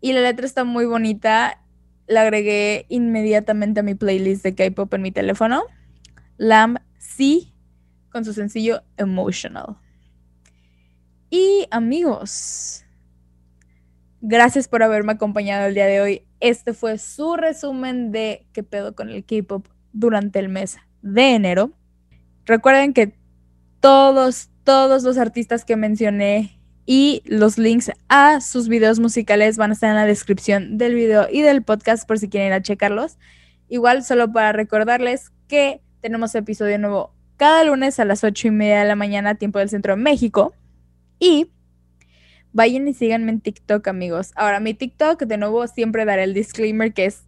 Y 0.00 0.12
la 0.12 0.20
letra 0.20 0.46
está 0.46 0.64
muy 0.64 0.84
bonita. 0.84 1.64
La 2.06 2.22
agregué 2.22 2.86
inmediatamente 2.90 3.80
a 3.80 3.82
mi 3.82 3.94
playlist 3.94 4.44
de 4.44 4.54
K-pop 4.54 4.92
en 4.94 5.02
mi 5.02 5.10
teléfono. 5.10 5.64
Lam 6.36 6.76
C 6.98 7.52
con 8.10 8.24
su 8.24 8.34
sencillo 8.34 8.82
Emotional. 8.98 9.78
Y 11.34 11.66
amigos, 11.70 12.84
gracias 14.20 14.68
por 14.68 14.82
haberme 14.82 15.12
acompañado 15.12 15.66
el 15.66 15.72
día 15.72 15.86
de 15.86 16.02
hoy. 16.02 16.26
Este 16.40 16.74
fue 16.74 16.98
su 16.98 17.36
resumen 17.36 18.12
de 18.12 18.46
qué 18.52 18.62
pedo 18.62 18.94
con 18.94 19.08
el 19.08 19.24
K-pop 19.24 19.66
durante 19.94 20.40
el 20.40 20.50
mes 20.50 20.76
de 21.00 21.34
enero. 21.34 21.70
Recuerden 22.44 22.92
que 22.92 23.14
todos, 23.80 24.50
todos 24.62 25.04
los 25.04 25.16
artistas 25.16 25.64
que 25.64 25.74
mencioné 25.74 26.60
y 26.84 27.22
los 27.24 27.56
links 27.56 27.90
a 28.10 28.42
sus 28.42 28.68
videos 28.68 29.00
musicales 29.00 29.56
van 29.56 29.70
a 29.70 29.72
estar 29.72 29.88
en 29.88 29.96
la 29.96 30.04
descripción 30.04 30.76
del 30.76 30.94
video 30.94 31.28
y 31.32 31.40
del 31.40 31.62
podcast 31.62 32.06
por 32.06 32.18
si 32.18 32.28
quieren 32.28 32.48
ir 32.48 32.52
a 32.52 32.60
checarlos. 32.60 33.16
Igual, 33.70 34.04
solo 34.04 34.30
para 34.30 34.52
recordarles 34.52 35.32
que 35.48 35.80
tenemos 36.02 36.34
episodio 36.34 36.78
nuevo 36.78 37.14
cada 37.38 37.64
lunes 37.64 37.98
a 38.00 38.04
las 38.04 38.22
8 38.22 38.48
y 38.48 38.50
media 38.50 38.80
de 38.80 38.84
la 38.84 38.96
mañana, 38.96 39.36
tiempo 39.36 39.60
del 39.60 39.70
centro 39.70 39.96
de 39.96 40.02
México. 40.02 40.52
Y 41.22 41.52
vayan 42.52 42.88
y 42.88 42.94
síganme 42.94 43.30
en 43.30 43.40
TikTok, 43.40 43.86
amigos. 43.86 44.32
Ahora, 44.34 44.58
mi 44.58 44.74
TikTok, 44.74 45.22
de 45.22 45.36
nuevo, 45.36 45.64
siempre 45.68 46.04
daré 46.04 46.24
el 46.24 46.34
disclaimer 46.34 46.92
que 46.92 47.04
es 47.04 47.22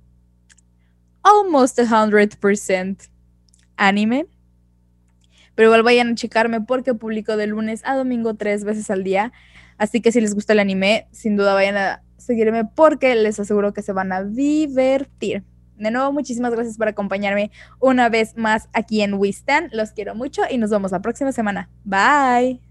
almost 1.22 1.78
100% 1.78 3.08
anime. 3.76 4.26
Pero 5.54 5.68
igual 5.68 5.84
vayan 5.84 6.08
a 6.10 6.14
checarme 6.16 6.60
porque 6.60 6.94
publico 6.94 7.36
de 7.36 7.46
lunes 7.46 7.82
a 7.84 7.94
domingo 7.94 8.34
tres 8.34 8.64
veces 8.64 8.90
al 8.90 9.04
día. 9.04 9.32
Así 9.78 10.00
que 10.00 10.10
si 10.10 10.20
les 10.20 10.34
gusta 10.34 10.54
el 10.54 10.58
anime, 10.58 11.06
sin 11.12 11.36
duda 11.36 11.54
vayan 11.54 11.76
a 11.76 12.02
seguirme 12.16 12.64
porque 12.64 13.14
les 13.14 13.38
aseguro 13.38 13.72
que 13.72 13.82
se 13.82 13.92
van 13.92 14.10
a 14.10 14.24
divertir. 14.24 15.44
De 15.76 15.92
nuevo, 15.92 16.12
muchísimas 16.12 16.52
gracias 16.52 16.78
por 16.78 16.88
acompañarme 16.88 17.52
una 17.78 18.08
vez 18.08 18.36
más 18.36 18.68
aquí 18.72 19.02
en 19.02 19.14
Wistan. 19.14 19.68
Los 19.72 19.92
quiero 19.92 20.16
mucho 20.16 20.42
y 20.50 20.58
nos 20.58 20.70
vemos 20.70 20.90
la 20.90 21.00
próxima 21.00 21.30
semana. 21.30 21.70
Bye. 21.84 22.63